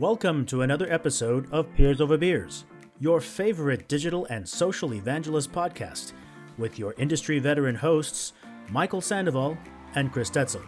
Welcome 0.00 0.44
to 0.46 0.62
another 0.62 0.92
episode 0.92 1.46
of 1.52 1.72
Peers 1.76 2.00
Over 2.00 2.18
Beers, 2.18 2.64
your 2.98 3.20
favorite 3.20 3.86
digital 3.86 4.24
and 4.24 4.46
social 4.46 4.92
evangelist 4.92 5.52
podcast, 5.52 6.14
with 6.58 6.80
your 6.80 6.94
industry 6.98 7.38
veteran 7.38 7.76
hosts, 7.76 8.32
Michael 8.70 9.00
Sandoval 9.00 9.56
and 9.94 10.12
Chris 10.12 10.30
Stetzel. 10.30 10.66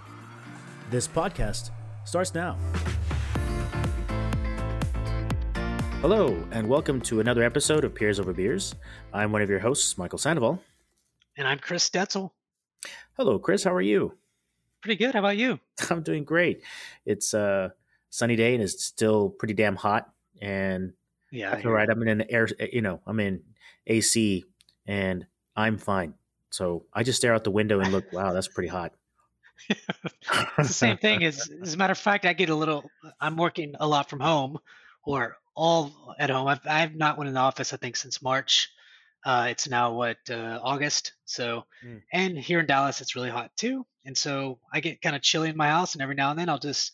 This 0.90 1.08
podcast 1.08 1.70
starts 2.04 2.34
now. 2.34 2.56
Hello, 6.02 6.40
and 6.52 6.68
welcome 6.68 7.00
to 7.00 7.18
another 7.18 7.42
episode 7.42 7.82
of 7.82 7.96
Peers 7.96 8.20
Over 8.20 8.32
Beers. 8.32 8.76
I'm 9.12 9.32
one 9.32 9.42
of 9.42 9.50
your 9.50 9.58
hosts, 9.58 9.98
Michael 9.98 10.18
Sandoval. 10.20 10.62
And 11.36 11.48
I'm 11.48 11.58
Chris 11.58 11.90
Stetzel. 11.90 12.30
Hello, 13.16 13.40
Chris. 13.40 13.64
How 13.64 13.74
are 13.74 13.80
you? 13.80 14.16
Pretty 14.82 15.04
good. 15.04 15.14
How 15.14 15.18
about 15.18 15.36
you? 15.36 15.58
I'm 15.90 16.04
doing 16.04 16.22
great. 16.22 16.62
It's 17.04 17.34
a 17.34 17.74
sunny 18.10 18.36
day 18.36 18.54
and 18.54 18.62
it's 18.62 18.82
still 18.84 19.30
pretty 19.30 19.54
damn 19.54 19.76
hot. 19.76 20.10
And 20.40 20.92
Yeah. 21.30 21.50
that's 21.50 21.64
all 21.66 21.72
right. 21.72 21.88
I'm 21.88 22.02
in 22.02 22.08
an 22.08 22.26
air, 22.30 22.48
you 22.72 22.82
know, 22.82 23.00
I'm 23.06 23.20
in 23.20 23.42
AC 23.86 24.44
and 24.86 25.26
I'm 25.56 25.78
fine. 25.78 26.14
So 26.50 26.86
I 26.92 27.02
just 27.02 27.18
stare 27.18 27.34
out 27.34 27.44
the 27.44 27.50
window 27.50 27.80
and 27.80 27.92
look, 27.92 28.12
wow, 28.12 28.32
that's 28.32 28.48
pretty 28.48 28.68
hot. 28.68 28.92
It's 30.58 30.68
the 30.68 30.74
same 30.74 30.96
thing. 30.96 31.24
As, 31.24 31.50
as 31.62 31.74
a 31.74 31.76
matter 31.76 31.92
of 31.92 31.98
fact, 31.98 32.24
I 32.24 32.32
get 32.32 32.50
a 32.50 32.54
little. 32.54 32.90
I'm 33.20 33.36
working 33.36 33.74
a 33.78 33.86
lot 33.86 34.10
from 34.10 34.20
home, 34.20 34.58
or 35.04 35.36
all 35.54 36.14
at 36.18 36.30
home. 36.30 36.46
I've 36.48 36.60
I've 36.66 36.94
not 36.94 37.16
went 37.16 37.28
in 37.28 37.34
the 37.34 37.40
office. 37.40 37.72
I 37.72 37.76
think 37.76 37.96
since 37.96 38.20
March. 38.22 38.70
Uh, 39.24 39.48
it's 39.50 39.68
now 39.68 39.92
what 39.92 40.18
uh, 40.30 40.60
August. 40.62 41.12
So, 41.24 41.64
Mm. 41.84 42.02
and 42.12 42.38
here 42.38 42.60
in 42.60 42.66
Dallas, 42.66 43.00
it's 43.00 43.16
really 43.16 43.30
hot 43.30 43.50
too. 43.56 43.84
And 44.04 44.16
so 44.16 44.60
I 44.72 44.78
get 44.80 45.02
kind 45.02 45.16
of 45.16 45.22
chilly 45.22 45.48
in 45.48 45.56
my 45.56 45.68
house, 45.68 45.94
and 45.94 46.02
every 46.02 46.14
now 46.14 46.30
and 46.30 46.38
then 46.38 46.48
I'll 46.48 46.60
just, 46.60 46.92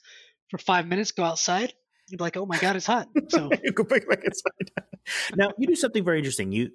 for 0.53 0.59
five 0.59 0.87
minutes, 0.87 1.13
go 1.13 1.25
outside. 1.25 1.73
and 2.11 2.19
be 2.19 2.23
like, 2.23 2.37
oh 2.37 2.45
my 2.45 2.59
god, 2.59 2.77
it's 2.77 2.87
hot. 2.87 3.09
So 3.31 3.51
You 3.65 3.73
go 3.73 3.85
back 3.85 4.03
inside. 4.03 4.71
now 5.35 5.51
you 5.59 5.67
do 5.67 5.75
something 5.75 6.05
very 6.05 6.19
interesting. 6.19 6.53
You, 6.53 6.71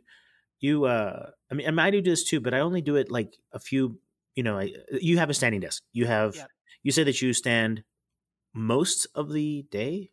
you, 0.59 0.85
uh, 0.85 1.29
I 1.51 1.53
mean, 1.53 1.67
I, 1.67 1.69
mean, 1.69 1.79
I 1.79 1.91
do 1.91 2.01
this 2.01 2.23
too, 2.23 2.41
but 2.41 2.55
I 2.55 2.59
only 2.61 2.81
do 2.81 2.95
it 2.95 3.11
like 3.11 3.37
a 3.53 3.59
few. 3.59 3.99
You 4.35 4.41
know, 4.41 4.57
I, 4.57 4.71
you 4.91 5.19
have 5.19 5.29
a 5.29 5.33
standing 5.33 5.61
desk. 5.61 5.83
You 5.93 6.05
have. 6.07 6.35
Yep. 6.35 6.49
You 6.83 6.91
say 6.91 7.03
that 7.03 7.21
you 7.21 7.33
stand 7.33 7.83
most 8.53 9.07
of 9.13 9.31
the 9.31 9.65
day. 9.69 10.11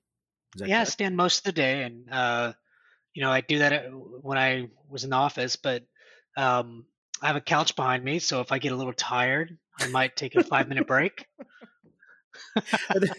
Yeah, 0.56 0.82
I 0.82 0.84
stand 0.84 1.16
most 1.16 1.38
of 1.38 1.44
the 1.44 1.52
day, 1.52 1.82
and 1.82 2.10
uh, 2.10 2.52
you 3.14 3.22
know, 3.22 3.30
I 3.30 3.40
do 3.40 3.58
that 3.58 3.86
when 3.92 4.38
I 4.38 4.68
was 4.88 5.04
in 5.04 5.10
the 5.10 5.16
office. 5.16 5.56
But 5.56 5.84
um, 6.36 6.84
I 7.22 7.28
have 7.28 7.36
a 7.36 7.40
couch 7.40 7.76
behind 7.76 8.04
me, 8.04 8.18
so 8.18 8.40
if 8.40 8.52
I 8.52 8.58
get 8.58 8.72
a 8.72 8.76
little 8.76 8.92
tired, 8.92 9.56
I 9.78 9.88
might 9.88 10.16
take 10.16 10.36
a 10.36 10.44
five 10.44 10.68
minute 10.68 10.86
break. 10.86 11.26
are, 12.56 13.00
there, 13.00 13.10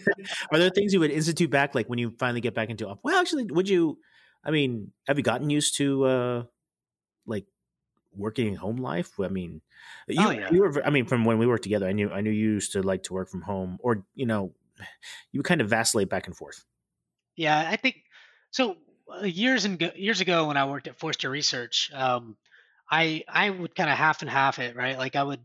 are 0.52 0.58
there 0.58 0.70
things 0.70 0.92
you 0.92 1.00
would 1.00 1.10
institute 1.10 1.50
back, 1.50 1.74
like 1.74 1.88
when 1.88 1.98
you 1.98 2.14
finally 2.18 2.40
get 2.40 2.54
back 2.54 2.70
into? 2.70 2.94
Well, 3.02 3.20
actually, 3.20 3.44
would 3.44 3.68
you? 3.68 3.98
I 4.44 4.50
mean, 4.50 4.92
have 5.06 5.16
you 5.18 5.24
gotten 5.24 5.50
used 5.50 5.76
to 5.78 6.04
uh 6.04 6.42
like 7.26 7.46
working 8.14 8.54
home 8.54 8.76
life? 8.76 9.18
I 9.20 9.28
mean, 9.28 9.60
you, 10.08 10.26
Oh, 10.26 10.30
yeah. 10.30 10.48
you 10.50 10.60
were. 10.60 10.86
I 10.86 10.90
mean, 10.90 11.06
from 11.06 11.24
when 11.24 11.38
we 11.38 11.46
worked 11.46 11.64
together, 11.64 11.86
I 11.86 11.92
knew 11.92 12.10
I 12.10 12.20
knew 12.20 12.30
you 12.30 12.52
used 12.52 12.72
to 12.72 12.82
like 12.82 13.02
to 13.04 13.12
work 13.12 13.28
from 13.28 13.42
home, 13.42 13.78
or 13.80 14.04
you 14.14 14.26
know, 14.26 14.52
you 15.32 15.42
kind 15.42 15.60
of 15.60 15.68
vacillate 15.68 16.08
back 16.08 16.26
and 16.26 16.36
forth. 16.36 16.64
Yeah, 17.36 17.58
I 17.58 17.76
think 17.76 17.96
so. 18.50 18.76
Uh, 19.08 19.24
years 19.24 19.64
and 19.64 19.92
years 19.94 20.20
ago, 20.20 20.48
when 20.48 20.56
I 20.56 20.64
worked 20.66 20.88
at 20.88 20.98
Forrester 20.98 21.30
Research, 21.30 21.92
um, 21.94 22.36
I 22.90 23.24
I 23.28 23.50
would 23.50 23.74
kind 23.74 23.90
of 23.90 23.96
half 23.96 24.22
and 24.22 24.30
half 24.30 24.58
it, 24.58 24.74
right? 24.74 24.98
Like 24.98 25.16
I 25.16 25.22
would 25.22 25.40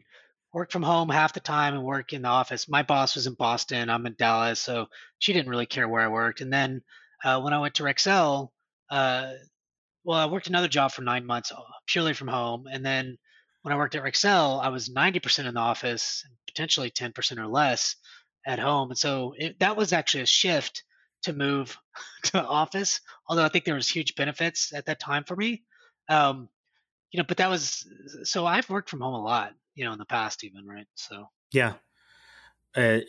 work 0.53 0.71
from 0.71 0.83
home 0.83 1.09
half 1.09 1.33
the 1.33 1.39
time 1.39 1.73
and 1.73 1.83
work 1.83 2.13
in 2.13 2.23
the 2.23 2.27
office. 2.27 2.67
My 2.67 2.83
boss 2.83 3.15
was 3.15 3.27
in 3.27 3.33
Boston, 3.33 3.89
I'm 3.89 4.05
in 4.05 4.15
Dallas, 4.17 4.59
so 4.59 4.87
she 5.19 5.33
didn't 5.33 5.49
really 5.49 5.65
care 5.65 5.87
where 5.87 6.01
I 6.01 6.07
worked. 6.09 6.41
And 6.41 6.51
then 6.51 6.81
uh, 7.23 7.39
when 7.41 7.53
I 7.53 7.59
went 7.59 7.75
to 7.75 7.83
Rexel, 7.83 8.49
uh, 8.89 9.31
well, 10.03 10.17
I 10.17 10.25
worked 10.25 10.47
another 10.47 10.67
job 10.67 10.91
for 10.91 11.03
nine 11.03 11.25
months 11.25 11.51
uh, 11.51 11.61
purely 11.87 12.13
from 12.13 12.27
home, 12.27 12.65
and 12.71 12.85
then 12.85 13.17
when 13.61 13.73
I 13.73 13.77
worked 13.77 13.95
at 13.95 14.03
Rexel, 14.03 14.63
I 14.63 14.69
was 14.69 14.89
90% 14.89 15.45
in 15.45 15.53
the 15.53 15.59
office, 15.59 16.25
potentially 16.47 16.89
10% 16.89 17.37
or 17.37 17.47
less 17.47 17.95
at 18.45 18.59
home. 18.59 18.89
And 18.89 18.97
so 18.97 19.33
it, 19.37 19.59
that 19.59 19.77
was 19.77 19.93
actually 19.93 20.23
a 20.23 20.27
shift 20.27 20.83
to 21.23 21.33
move 21.33 21.77
to 22.23 22.31
the 22.33 22.45
office. 22.45 23.01
Although 23.27 23.45
I 23.45 23.49
think 23.49 23.65
there 23.65 23.75
was 23.75 23.87
huge 23.87 24.15
benefits 24.15 24.73
at 24.73 24.87
that 24.87 24.99
time 24.99 25.23
for 25.23 25.35
me. 25.35 25.63
Um, 26.09 26.49
you 27.11 27.19
know, 27.19 27.25
but 27.27 27.37
that 27.37 27.49
was 27.49 27.85
so 28.23 28.45
I've 28.45 28.69
worked 28.69 28.89
from 28.89 29.01
home 29.01 29.13
a 29.13 29.21
lot, 29.21 29.53
you 29.81 29.85
know, 29.87 29.93
in 29.93 29.99
the 29.99 30.05
past 30.05 30.45
even, 30.45 30.67
right? 30.67 30.87
So 30.95 31.27
Yeah. 31.51 31.75
Uh, 32.75 32.99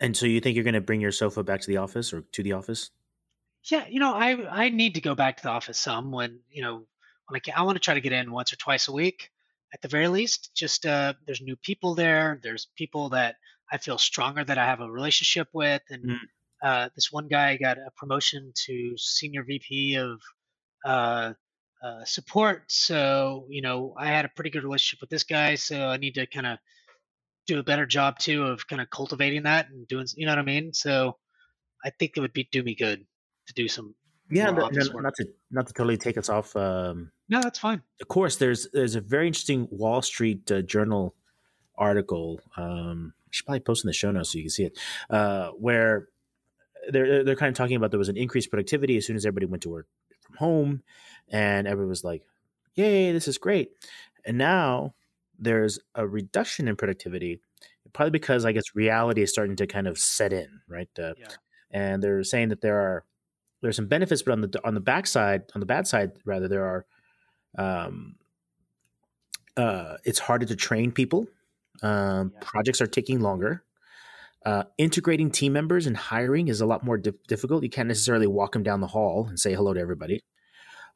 and 0.00 0.16
so 0.16 0.26
you 0.26 0.40
think 0.40 0.54
you're 0.54 0.64
going 0.64 0.74
to 0.74 0.80
bring 0.80 1.00
your 1.00 1.12
sofa 1.12 1.42
back 1.42 1.60
to 1.62 1.66
the 1.66 1.76
office 1.78 2.12
or 2.12 2.22
to 2.22 2.42
the 2.42 2.52
office? 2.52 2.90
yeah, 3.70 3.86
you 3.88 3.98
know, 4.00 4.14
I 4.14 4.64
I 4.66 4.68
need 4.68 4.94
to 4.94 5.00
go 5.00 5.14
back 5.14 5.36
to 5.38 5.42
the 5.42 5.50
office 5.50 5.78
some 5.78 6.12
when, 6.12 6.40
you 6.50 6.62
know, 6.62 6.86
when 7.28 7.36
I 7.36 7.38
can 7.40 7.54
I 7.56 7.62
want 7.62 7.76
to 7.76 7.80
try 7.80 7.94
to 7.94 8.00
get 8.00 8.12
in 8.12 8.30
once 8.32 8.52
or 8.52 8.56
twice 8.56 8.88
a 8.88 8.92
week 8.92 9.30
at 9.74 9.82
the 9.82 9.88
very 9.88 10.08
least. 10.08 10.54
Just 10.54 10.86
uh 10.86 11.14
there's 11.26 11.40
new 11.40 11.56
people 11.56 11.94
there. 11.94 12.38
There's 12.42 12.66
people 12.76 13.10
that 13.10 13.36
I 13.70 13.78
feel 13.78 13.98
stronger 13.98 14.44
that 14.44 14.58
I 14.58 14.64
have 14.66 14.80
a 14.80 14.90
relationship 14.90 15.48
with 15.52 15.82
and 15.90 16.10
Mm. 16.10 16.18
uh, 16.62 16.88
this 16.94 17.12
one 17.12 17.28
guy 17.28 17.56
got 17.56 17.78
a 17.78 17.90
promotion 17.96 18.52
to 18.66 18.96
senior 18.96 19.44
VP 19.44 19.96
of 19.96 20.22
uh, 20.84 21.34
uh, 21.86 22.04
support. 22.04 22.64
So, 22.68 23.46
you 23.48 23.62
know, 23.62 23.94
I 23.96 24.06
had 24.08 24.24
a 24.24 24.28
pretty 24.28 24.50
good 24.50 24.64
relationship 24.64 25.00
with 25.00 25.10
this 25.10 25.24
guy. 25.24 25.54
So 25.54 25.88
I 25.88 25.96
need 25.98 26.14
to 26.14 26.26
kind 26.26 26.46
of 26.46 26.58
do 27.46 27.58
a 27.58 27.62
better 27.62 27.86
job 27.86 28.18
too 28.18 28.44
of 28.44 28.66
kind 28.66 28.82
of 28.82 28.90
cultivating 28.90 29.44
that 29.44 29.68
and 29.70 29.86
doing, 29.86 30.06
you 30.16 30.26
know 30.26 30.32
what 30.32 30.40
I 30.40 30.42
mean? 30.42 30.72
So 30.72 31.16
I 31.84 31.90
think 31.90 32.12
it 32.16 32.20
would 32.20 32.32
be 32.32 32.48
do 32.50 32.62
me 32.62 32.74
good 32.74 33.06
to 33.46 33.54
do 33.54 33.68
some. 33.68 33.94
Yeah, 34.28 34.50
more 34.50 34.68
no- 34.72 34.82
no- 34.92 35.00
not 35.00 35.14
to 35.14 35.26
not 35.52 35.66
to 35.68 35.72
totally 35.72 35.96
take 35.96 36.18
us 36.18 36.28
off 36.28 36.56
um, 36.56 37.12
No, 37.28 37.40
that's 37.40 37.60
fine. 37.60 37.82
of 38.00 38.08
course, 38.08 38.36
there's 38.36 38.68
there's 38.72 38.96
a 38.96 39.00
very 39.00 39.28
interesting 39.28 39.68
Wall 39.70 40.02
Street 40.02 40.50
uh, 40.50 40.62
Journal 40.62 41.14
article. 41.78 42.40
Um, 42.56 43.14
I 43.26 43.28
should 43.30 43.46
probably 43.46 43.60
post 43.60 43.84
in 43.84 43.88
the 43.88 43.92
show 43.92 44.10
notes 44.10 44.32
so 44.32 44.38
you 44.38 44.44
can 44.44 44.50
see 44.50 44.64
it, 44.64 44.78
uh, 45.10 45.50
where 45.50 46.08
they're 46.90 47.22
they're 47.22 47.36
kind 47.36 47.50
of 47.50 47.54
talking 47.56 47.76
about 47.76 47.92
there 47.92 48.00
was 48.00 48.08
an 48.08 48.16
increased 48.16 48.50
productivity 48.50 48.96
as 48.96 49.06
soon 49.06 49.14
as 49.14 49.24
everybody 49.24 49.46
went 49.46 49.62
to 49.62 49.68
work 49.68 49.86
home, 50.36 50.82
and 51.28 51.66
everyone 51.66 51.90
was 51.90 52.04
like, 52.04 52.22
"Yay, 52.74 53.12
this 53.12 53.28
is 53.28 53.38
great!" 53.38 53.72
And 54.24 54.38
now 54.38 54.94
there's 55.38 55.78
a 55.94 56.06
reduction 56.06 56.68
in 56.68 56.76
productivity, 56.76 57.40
probably 57.92 58.10
because 58.10 58.44
I 58.44 58.52
guess 58.52 58.64
reality 58.74 59.22
is 59.22 59.30
starting 59.30 59.56
to 59.56 59.66
kind 59.66 59.86
of 59.86 59.98
set 59.98 60.32
in, 60.32 60.60
right? 60.68 60.88
Uh, 60.98 61.14
Yeah. 61.18 61.28
And 61.70 62.02
they're 62.02 62.22
saying 62.24 62.48
that 62.50 62.60
there 62.60 62.78
are 62.80 63.04
there's 63.62 63.76
some 63.76 63.88
benefits, 63.88 64.22
but 64.22 64.32
on 64.32 64.40
the 64.42 64.60
on 64.64 64.74
the 64.74 64.80
backside, 64.80 65.44
on 65.54 65.60
the 65.60 65.66
bad 65.66 65.86
side, 65.86 66.12
rather, 66.24 66.48
there 66.48 66.64
are 66.64 66.86
um, 67.58 68.16
uh, 69.56 69.96
it's 70.04 70.18
harder 70.18 70.46
to 70.46 70.56
train 70.56 70.92
people. 70.92 71.26
Um, 71.82 72.32
Yeah. 72.34 72.40
Projects 72.40 72.80
are 72.80 72.86
taking 72.86 73.20
longer. 73.20 73.62
Uh, 74.46 74.62
integrating 74.78 75.28
team 75.28 75.52
members 75.52 75.88
and 75.88 75.96
hiring 75.96 76.46
is 76.46 76.60
a 76.60 76.66
lot 76.66 76.84
more 76.84 76.96
dif- 76.96 77.20
difficult. 77.26 77.64
You 77.64 77.68
can't 77.68 77.88
necessarily 77.88 78.28
walk 78.28 78.52
them 78.52 78.62
down 78.62 78.80
the 78.80 78.86
hall 78.86 79.26
and 79.28 79.40
say 79.40 79.52
hello 79.52 79.74
to 79.74 79.80
everybody. 79.80 80.20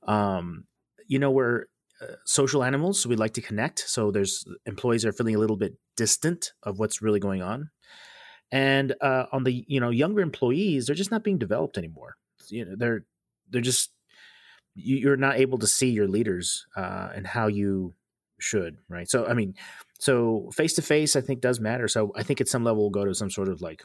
Um, 0.07 0.67
you 1.09 1.19
know, 1.19 1.33
we're 1.33 1.65
uh, 2.01 2.15
social 2.25 2.63
animals, 2.63 3.01
so 3.03 3.09
we 3.09 3.17
like 3.17 3.35
to 3.35 3.41
connect. 3.41 3.81
So 3.81 4.13
there's 4.13 4.45
employees 4.67 5.05
are 5.05 5.13
feeling 5.13 5.35
a 5.35 5.41
little 5.41 5.57
bit 5.57 5.75
distant 5.97 6.53
of 6.63 6.79
what's 6.79 7.03
really 7.03 7.19
going 7.19 7.43
on, 7.43 7.71
and 8.53 8.95
uh, 9.01 9.27
on 9.33 9.43
the 9.43 9.65
you 9.67 9.81
know 9.81 9.91
younger 9.91 10.23
employees, 10.23 10.87
they're 10.87 10.95
just 10.95 11.11
not 11.11 11.25
being 11.25 11.39
developed 11.39 11.77
anymore. 11.77 12.15
You 12.51 12.67
know, 12.67 12.75
they're 12.77 13.05
they're 13.51 13.61
just 13.61 13.91
you, 14.77 14.97
you're 14.97 15.17
not 15.17 15.39
able 15.39 15.59
to 15.59 15.67
see 15.67 15.91
your 15.91 16.07
leaders 16.07 16.67
uh, 16.77 17.09
and 17.13 17.27
how 17.27 17.49
you 17.49 17.95
should, 18.39 18.79
right? 18.89 19.09
So, 19.11 19.27
I 19.27 19.35
mean, 19.35 19.55
so 20.01 20.51
face 20.53 20.73
to 20.75 20.83
face, 20.83 21.15
I 21.15 21.21
think 21.21 21.41
does 21.41 21.61
matter. 21.61 21.87
So, 21.87 22.13
I 22.17 22.25
think 22.25 22.41
at 22.41 22.49
some 22.49 22.65
level 22.65 22.83
we'll 22.83 22.91
go 22.91 23.05
to 23.05 23.15
some 23.15 23.31
sort 23.31 23.49
of 23.49 23.61
like 23.63 23.85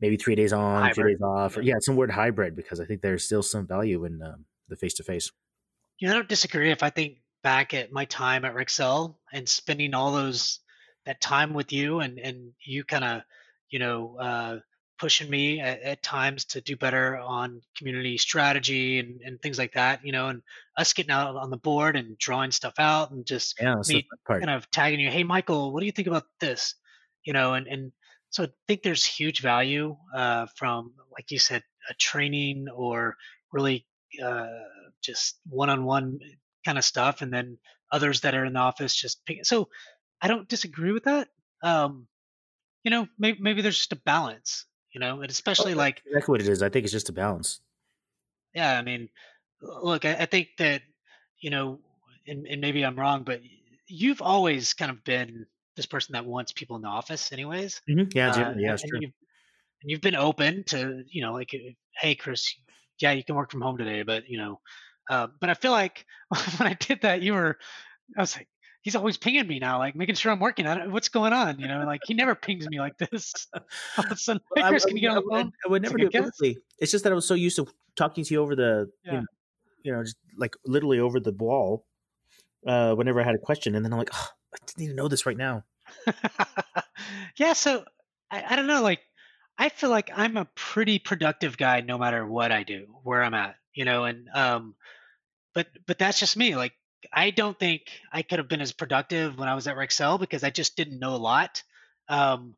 maybe 0.00 0.16
three 0.16 0.34
days 0.34 0.52
on, 0.52 0.92
three 0.92 1.02
Hybrid. 1.02 1.14
days 1.18 1.22
off, 1.22 1.56
or 1.56 1.62
Yeah. 1.62 1.74
yeah, 1.74 1.78
some 1.80 1.96
word 1.96 2.10
hybrid 2.10 2.56
because 2.56 2.80
I 2.80 2.84
think 2.84 3.00
there's 3.00 3.24
still 3.24 3.42
some 3.42 3.66
value 3.66 4.04
in 4.04 4.20
um, 4.22 4.44
the 4.68 4.76
face 4.76 4.94
to 4.94 5.04
face. 5.04 5.30
You 5.98 6.08
know, 6.08 6.14
I 6.14 6.16
don't 6.16 6.28
disagree. 6.28 6.70
If 6.72 6.82
I 6.82 6.90
think 6.90 7.18
back 7.42 7.72
at 7.74 7.92
my 7.92 8.04
time 8.04 8.44
at 8.44 8.54
Rexel 8.54 9.16
and 9.32 9.48
spending 9.48 9.94
all 9.94 10.12
those 10.12 10.58
that 11.06 11.20
time 11.20 11.54
with 11.54 11.72
you 11.72 12.00
and 12.00 12.18
and 12.18 12.52
you 12.64 12.84
kind 12.84 13.04
of, 13.04 13.22
you 13.70 13.78
know, 13.78 14.16
uh, 14.18 14.58
pushing 15.02 15.28
me 15.28 15.58
at, 15.58 15.82
at 15.82 16.00
times 16.00 16.44
to 16.44 16.60
do 16.60 16.76
better 16.76 17.18
on 17.18 17.60
community 17.76 18.16
strategy 18.16 19.00
and, 19.00 19.20
and 19.22 19.42
things 19.42 19.58
like 19.58 19.72
that, 19.72 19.98
you 20.06 20.12
know, 20.12 20.28
and 20.28 20.42
us 20.78 20.92
getting 20.92 21.10
out 21.10 21.34
on 21.34 21.50
the 21.50 21.56
board 21.56 21.96
and 21.96 22.16
drawing 22.18 22.52
stuff 22.52 22.74
out 22.78 23.10
and 23.10 23.26
just 23.26 23.60
Yeah, 23.60 23.74
me 23.88 24.06
kind 24.28 24.48
of 24.48 24.70
tagging 24.70 25.00
you, 25.00 25.10
hey 25.10 25.24
Michael, 25.24 25.72
what 25.72 25.80
do 25.80 25.86
you 25.86 25.92
think 25.92 26.06
about 26.06 26.22
this? 26.38 26.76
You 27.24 27.32
know, 27.32 27.54
and 27.54 27.66
and 27.66 27.90
so 28.30 28.44
I 28.44 28.48
think 28.68 28.82
there's 28.82 29.04
huge 29.04 29.40
value 29.42 29.96
uh, 30.14 30.46
from, 30.54 30.92
like 31.10 31.32
you 31.32 31.40
said, 31.40 31.64
a 31.90 31.94
training 31.94 32.68
or 32.72 33.16
really 33.52 33.84
uh, 34.24 34.46
just 35.02 35.40
one-on-one 35.48 36.20
kind 36.64 36.78
of 36.78 36.84
stuff, 36.84 37.22
and 37.22 37.32
then 37.32 37.58
others 37.90 38.20
that 38.20 38.36
are 38.36 38.44
in 38.44 38.52
the 38.52 38.60
office 38.60 38.94
just 38.94 39.26
pick. 39.26 39.44
So 39.44 39.68
I 40.20 40.28
don't 40.28 40.48
disagree 40.48 40.92
with 40.92 41.04
that. 41.04 41.26
Um, 41.60 42.06
you 42.84 42.92
know, 42.92 43.08
maybe 43.18 43.38
maybe 43.40 43.62
there's 43.62 43.78
just 43.78 43.92
a 43.92 43.96
balance. 43.96 44.64
You 44.92 45.00
know, 45.00 45.20
and 45.20 45.30
especially 45.30 45.74
oh, 45.74 45.76
like 45.76 46.02
exactly 46.06 46.32
what 46.32 46.40
it 46.40 46.48
is. 46.48 46.62
I 46.62 46.68
think 46.68 46.84
it's 46.84 46.92
just 46.92 47.08
a 47.08 47.12
balance. 47.12 47.60
Yeah, 48.54 48.78
I 48.78 48.82
mean, 48.82 49.08
look, 49.60 50.04
I, 50.04 50.14
I 50.14 50.26
think 50.26 50.48
that 50.58 50.82
you 51.40 51.50
know, 51.50 51.78
and, 52.26 52.46
and 52.46 52.60
maybe 52.60 52.84
I'm 52.84 52.98
wrong, 52.98 53.22
but 53.24 53.40
you've 53.88 54.22
always 54.22 54.74
kind 54.74 54.90
of 54.90 55.02
been 55.04 55.46
this 55.76 55.86
person 55.86 56.12
that 56.12 56.24
wants 56.24 56.52
people 56.52 56.76
in 56.76 56.82
the 56.82 56.88
office, 56.88 57.32
anyways. 57.32 57.80
Mm-hmm. 57.88 58.10
Yeah, 58.14 58.30
uh, 58.30 58.54
yeah, 58.56 58.70
and, 58.72 58.80
true. 58.80 58.98
You've, 59.00 59.12
and 59.82 59.90
you've 59.90 60.00
been 60.00 60.16
open 60.16 60.64
to, 60.64 61.02
you 61.10 61.22
know, 61.22 61.32
like, 61.32 61.54
hey, 61.96 62.14
Chris, 62.14 62.54
yeah, 63.00 63.12
you 63.12 63.24
can 63.24 63.34
work 63.34 63.50
from 63.50 63.62
home 63.62 63.78
today, 63.78 64.02
but 64.02 64.28
you 64.28 64.38
know, 64.38 64.60
uh, 65.10 65.28
but 65.40 65.50
I 65.50 65.54
feel 65.54 65.72
like 65.72 66.06
when 66.58 66.68
I 66.68 66.74
did 66.74 67.02
that, 67.02 67.22
you 67.22 67.34
were, 67.34 67.58
I 68.16 68.20
was 68.20 68.36
like, 68.36 68.48
he's 68.82 68.96
always 68.96 69.16
pinging 69.16 69.46
me 69.46 69.58
now, 69.58 69.78
like 69.78 69.96
making 69.96 70.16
sure 70.16 70.30
I'm 70.30 70.40
working. 70.40 70.66
I 70.66 70.86
what's 70.88 71.08
going 71.08 71.32
on, 71.32 71.58
you 71.58 71.68
know? 71.68 71.84
Like 71.86 72.02
he 72.04 72.14
never 72.14 72.34
pings 72.34 72.68
me 72.68 72.78
like 72.78 72.98
this. 72.98 73.46
All 73.54 74.04
of 74.04 74.12
a 74.12 74.16
sudden, 74.16 74.42
hey, 74.54 74.68
Chris, 74.68 74.84
I, 74.84 74.88
can 74.88 74.96
you 74.96 75.02
get 75.02 75.10
on 75.10 75.16
the 75.16 75.30
phone? 75.30 75.52
I 75.64 75.70
would, 75.70 75.82
never 75.82 75.96
do 75.96 76.06
it 76.06 76.12
publicly. 76.12 76.58
It's 76.78 76.92
just 76.92 77.04
that 77.04 77.12
I 77.12 77.14
was 77.14 77.26
so 77.26 77.34
used 77.34 77.56
to 77.56 77.66
talking 77.96 78.24
to 78.24 78.34
you 78.34 78.42
over 78.42 78.54
the, 78.54 78.90
yeah. 79.04 79.12
you, 79.12 79.18
know, 79.18 79.26
you 79.84 79.92
know, 79.92 80.02
just 80.02 80.16
like 80.36 80.54
literally 80.66 80.98
over 80.98 81.20
the 81.20 81.32
wall. 81.32 81.86
Uh, 82.64 82.94
whenever 82.94 83.20
I 83.20 83.24
had 83.24 83.34
a 83.34 83.38
question, 83.38 83.74
and 83.74 83.84
then 83.84 83.92
I'm 83.92 83.98
like, 83.98 84.10
oh, 84.12 84.28
I 84.54 84.58
need 84.78 84.86
to 84.86 84.94
know 84.94 85.08
this 85.08 85.26
right 85.26 85.36
now. 85.36 85.64
yeah, 87.36 87.54
so 87.54 87.84
I, 88.30 88.44
I 88.50 88.56
don't 88.56 88.68
know, 88.68 88.82
like 88.82 89.00
I 89.58 89.68
feel 89.68 89.90
like 89.90 90.10
I'm 90.14 90.36
a 90.36 90.48
pretty 90.54 90.98
productive 91.00 91.56
guy 91.56 91.80
no 91.80 91.98
matter 91.98 92.24
what 92.24 92.52
I 92.52 92.62
do, 92.62 92.86
where 93.02 93.22
I'm 93.22 93.34
at, 93.34 93.56
you 93.74 93.84
know, 93.84 94.04
and 94.04 94.28
um 94.32 94.76
but 95.54 95.66
but 95.86 95.98
that's 95.98 96.18
just 96.18 96.36
me. 96.36 96.56
Like 96.56 96.72
I 97.12 97.30
don't 97.30 97.58
think 97.58 97.82
I 98.12 98.22
could 98.22 98.38
have 98.38 98.48
been 98.48 98.60
as 98.60 98.72
productive 98.72 99.38
when 99.38 99.48
I 99.48 99.54
was 99.54 99.66
at 99.66 99.76
Rexel 99.76 100.20
because 100.20 100.44
I 100.44 100.50
just 100.50 100.76
didn't 100.76 100.98
know 100.98 101.14
a 101.14 101.16
lot. 101.16 101.62
Um, 102.08 102.54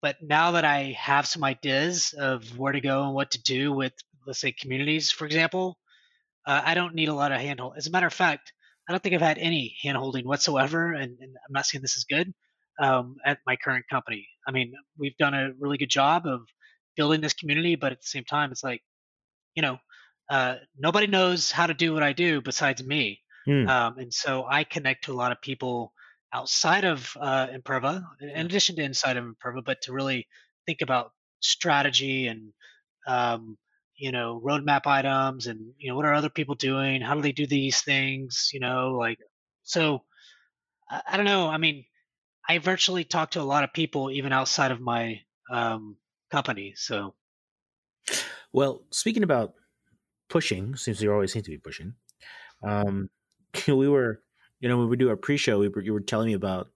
but 0.00 0.16
now 0.22 0.52
that 0.52 0.64
I 0.64 0.96
have 0.98 1.26
some 1.26 1.44
ideas 1.44 2.14
of 2.16 2.58
where 2.58 2.72
to 2.72 2.80
go 2.80 3.04
and 3.04 3.14
what 3.14 3.32
to 3.32 3.42
do 3.42 3.72
with, 3.72 3.92
let's 4.26 4.40
say, 4.40 4.52
communities, 4.52 5.10
for 5.10 5.26
example, 5.26 5.78
uh, 6.46 6.60
I 6.64 6.74
don't 6.74 6.94
need 6.94 7.08
a 7.08 7.14
lot 7.14 7.32
of 7.32 7.40
handhold. 7.40 7.74
As 7.76 7.86
a 7.86 7.90
matter 7.90 8.06
of 8.06 8.12
fact, 8.12 8.52
I 8.88 8.92
don't 8.92 9.02
think 9.02 9.14
I've 9.14 9.20
had 9.20 9.38
any 9.38 9.76
handholding 9.84 10.24
whatsoever, 10.24 10.92
and, 10.92 11.16
and 11.20 11.36
I'm 11.46 11.52
not 11.52 11.66
saying 11.66 11.82
this 11.82 11.96
is 11.96 12.04
good 12.04 12.34
um, 12.80 13.16
at 13.24 13.38
my 13.46 13.56
current 13.56 13.84
company. 13.88 14.28
I 14.46 14.50
mean, 14.50 14.72
we've 14.98 15.16
done 15.16 15.34
a 15.34 15.52
really 15.58 15.78
good 15.78 15.90
job 15.90 16.26
of 16.26 16.40
building 16.96 17.20
this 17.20 17.32
community, 17.32 17.76
but 17.76 17.92
at 17.92 18.00
the 18.00 18.06
same 18.06 18.24
time, 18.24 18.50
it's 18.50 18.64
like, 18.64 18.82
you 19.54 19.62
know, 19.62 19.78
uh, 20.28 20.56
nobody 20.76 21.06
knows 21.06 21.52
how 21.52 21.66
to 21.66 21.74
do 21.74 21.94
what 21.94 22.02
I 22.02 22.12
do 22.12 22.40
besides 22.40 22.82
me. 22.82 23.21
Mm. 23.46 23.68
Um, 23.68 23.98
and 23.98 24.14
so 24.14 24.44
I 24.48 24.64
connect 24.64 25.04
to 25.04 25.12
a 25.12 25.14
lot 25.14 25.32
of 25.32 25.40
people 25.40 25.92
outside 26.32 26.84
of 26.84 27.16
uh, 27.20 27.48
Imperva, 27.48 28.04
in 28.20 28.46
addition 28.46 28.76
to 28.76 28.82
inside 28.82 29.16
of 29.16 29.24
Imperva, 29.24 29.64
but 29.64 29.82
to 29.82 29.92
really 29.92 30.28
think 30.66 30.80
about 30.80 31.12
strategy 31.40 32.28
and 32.28 32.52
um, 33.06 33.58
you 33.96 34.12
know 34.12 34.40
roadmap 34.44 34.86
items 34.86 35.46
and 35.46 35.72
you 35.78 35.90
know 35.90 35.96
what 35.96 36.06
are 36.06 36.14
other 36.14 36.30
people 36.30 36.54
doing? 36.54 37.00
How 37.00 37.14
do 37.14 37.22
they 37.22 37.32
do 37.32 37.46
these 37.46 37.80
things? 37.82 38.50
You 38.52 38.60
know, 38.60 38.92
like 38.98 39.18
so. 39.62 40.02
I, 40.90 41.02
I 41.12 41.16
don't 41.16 41.26
know. 41.26 41.48
I 41.48 41.58
mean, 41.58 41.84
I 42.48 42.58
virtually 42.58 43.04
talk 43.04 43.32
to 43.32 43.40
a 43.40 43.42
lot 43.42 43.64
of 43.64 43.72
people 43.72 44.10
even 44.10 44.32
outside 44.32 44.70
of 44.70 44.80
my 44.80 45.20
um, 45.50 45.96
company. 46.30 46.74
So, 46.76 47.14
well, 48.52 48.82
speaking 48.90 49.22
about 49.22 49.54
pushing, 50.28 50.76
since 50.76 51.00
you 51.00 51.12
always 51.12 51.32
seem 51.32 51.42
to 51.42 51.50
be 51.50 51.58
pushing, 51.58 51.94
um, 52.66 53.10
we 53.68 53.88
were, 53.88 54.20
you 54.60 54.68
know, 54.68 54.78
when 54.78 54.88
we 54.88 54.96
do 54.96 55.08
our 55.08 55.16
pre-show, 55.16 55.58
we 55.58 55.68
were, 55.68 55.82
you 55.82 55.92
were 55.92 56.00
telling 56.00 56.28
me 56.28 56.34
about, 56.34 56.68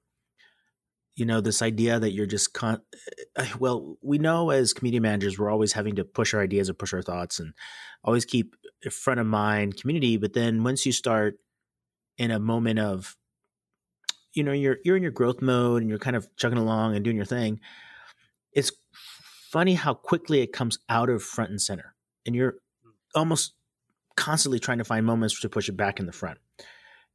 you 1.14 1.24
know, 1.24 1.40
this 1.40 1.62
idea 1.62 1.98
that 1.98 2.12
you're 2.12 2.26
just 2.26 2.52
con. 2.52 2.82
Eh, 3.36 3.48
well, 3.58 3.96
we 4.02 4.18
know 4.18 4.50
as 4.50 4.74
community 4.74 5.00
managers, 5.00 5.38
we're 5.38 5.50
always 5.50 5.72
having 5.72 5.96
to 5.96 6.04
push 6.04 6.34
our 6.34 6.42
ideas 6.42 6.68
and 6.68 6.78
push 6.78 6.92
our 6.92 7.02
thoughts, 7.02 7.38
and 7.38 7.54
always 8.04 8.24
keep 8.24 8.54
front 8.90 9.20
of 9.20 9.26
mind 9.26 9.80
community. 9.80 10.18
But 10.18 10.34
then 10.34 10.62
once 10.62 10.84
you 10.84 10.92
start 10.92 11.38
in 12.18 12.30
a 12.30 12.38
moment 12.38 12.78
of, 12.78 13.16
you 14.34 14.42
know, 14.42 14.52
you're 14.52 14.76
you're 14.84 14.96
in 14.96 15.02
your 15.02 15.12
growth 15.12 15.40
mode 15.40 15.80
and 15.80 15.88
you're 15.88 15.98
kind 15.98 16.16
of 16.16 16.28
chugging 16.36 16.58
along 16.58 16.94
and 16.94 17.04
doing 17.04 17.16
your 17.16 17.24
thing. 17.24 17.60
It's 18.52 18.72
funny 19.50 19.74
how 19.74 19.94
quickly 19.94 20.42
it 20.42 20.52
comes 20.52 20.78
out 20.90 21.08
of 21.08 21.22
front 21.22 21.50
and 21.50 21.60
center, 21.60 21.94
and 22.26 22.34
you're 22.34 22.56
hmm. 22.82 22.90
almost 23.14 23.54
constantly 24.16 24.58
trying 24.58 24.78
to 24.78 24.84
find 24.84 25.06
moments 25.06 25.40
to 25.40 25.48
push 25.48 25.68
it 25.68 25.76
back 25.76 25.98
in 25.98 26.06
the 26.06 26.12
front. 26.12 26.38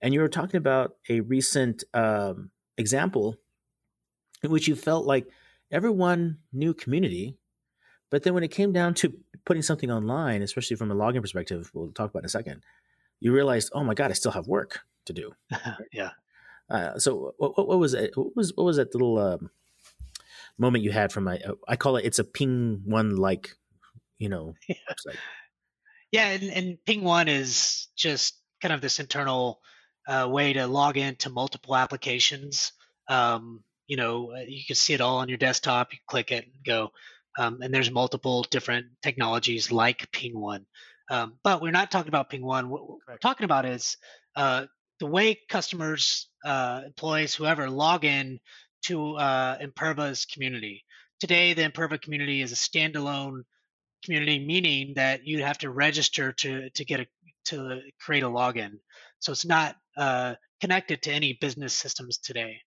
And 0.02 0.14
you 0.14 0.22
were 0.22 0.30
talking 0.30 0.58
about 0.58 0.96
a 1.10 1.20
recent 1.22 1.84
um, 1.94 2.52
example 2.78 3.38
in 4.44 4.50
which 4.50 4.68
you 4.68 4.76
felt 4.76 5.06
like 5.06 5.28
everyone 5.72 6.40
knew 6.52 6.74
community, 6.74 7.38
but 8.10 8.24
then 8.24 8.34
when 8.34 8.44
it 8.44 8.50
came 8.50 8.74
down 8.74 8.94
to 8.96 9.14
putting 9.46 9.62
something 9.62 9.92
online, 9.92 10.42
especially 10.42 10.76
from 10.76 10.92
a 10.92 10.96
login 10.96 11.22
perspective, 11.22 11.70
we'll 11.74 11.92
talk 11.92 12.10
about 12.10 12.20
in 12.20 12.26
a 12.26 12.30
second, 12.30 12.64
you 13.20 13.32
realized, 13.34 13.72
oh 13.74 13.84
my 13.84 13.94
god, 13.94 14.10
I 14.10 14.14
still 14.14 14.32
have 14.32 14.48
work 14.48 14.80
to 15.06 15.14
do. 15.14 15.32
yeah. 15.94 16.12
Uh, 16.70 16.98
so 16.98 17.34
what, 17.38 17.68
what, 17.68 17.80
was 17.80 17.94
it? 17.94 18.16
What 18.16 18.36
was 18.36 18.54
what 18.56 18.64
was 18.64 18.78
that 18.78 18.96
little 18.96 19.20
um, 19.20 19.50
moment 20.58 20.84
you 20.84 20.92
had 20.92 21.12
from 21.12 21.26
my? 21.26 21.40
I 21.68 21.76
call 21.76 21.98
it. 21.98 22.06
It's 22.06 22.20
a 22.20 22.24
ping 22.24 22.82
one 22.86 23.18
like, 23.18 23.52
you 24.18 24.30
know, 24.30 24.56
yeah. 24.68 24.76
Yeah, 26.12 26.28
and, 26.28 26.44
and 26.52 26.78
Ping 26.86 27.04
One 27.04 27.28
is 27.28 27.88
just 27.96 28.38
kind 28.62 28.74
of 28.74 28.82
this 28.82 29.00
internal 29.00 29.62
uh, 30.08 30.28
way 30.30 30.54
to 30.54 30.68
log 30.68 30.98
into 30.98 31.30
multiple 31.30 31.76
applications. 31.76 32.72
Um, 33.08 33.64
you 33.88 33.98
know, 33.98 34.32
uh, 34.32 34.42
you 34.48 34.64
can 34.66 34.76
see 34.76 34.94
it 34.94 35.02
all 35.02 35.18
on 35.18 35.30
your 35.30 35.38
desktop. 35.38 35.94
You 35.94 36.00
click 36.08 36.32
it 36.32 36.46
and 36.46 36.64
go, 36.66 36.92
um, 37.38 37.62
and 37.62 37.74
there's 37.74 37.92
multiple 37.92 38.44
different 38.50 38.88
technologies 39.02 39.72
like 39.72 40.12
Ping 40.12 40.40
One. 40.40 40.66
Um, 41.10 41.34
but 41.44 41.62
we're 41.62 41.72
not 41.72 41.92
talking 41.92 42.10
about 42.10 42.30
Ping 42.30 42.46
One. 42.46 42.70
What 42.70 42.84
we're 43.08 43.18
talking 43.18 43.46
about 43.46 43.66
is 43.66 43.98
uh, 44.36 44.66
the 45.00 45.08
way 45.08 45.40
customers, 45.50 46.30
uh, 46.46 46.84
employees, 46.86 47.36
whoever 47.36 47.70
log 47.70 48.06
in 48.06 48.40
to 48.84 49.16
uh, 49.18 49.58
Imperva's 49.60 50.26
community. 50.26 50.86
Today, 51.20 51.54
the 51.54 51.64
Imperva 51.64 52.02
community 52.02 52.42
is 52.42 52.52
a 52.52 52.56
standalone 52.56 53.42
community, 54.04 54.44
meaning 54.44 54.94
that 54.96 55.28
you 55.28 55.44
have 55.44 55.58
to 55.60 55.70
register 55.70 56.32
to 56.32 56.70
to 56.70 56.86
get 56.86 57.02
a 57.02 57.08
to 57.46 57.82
create 58.00 58.24
a 58.24 58.30
login. 58.30 58.80
So 59.22 59.32
it's 59.32 59.46
not 59.46 59.76
uh, 59.98 60.36
connected 60.60 61.02
to 61.04 61.12
any 61.12 61.38
business 61.40 61.74
systems 61.74 62.18
today, 62.18 62.58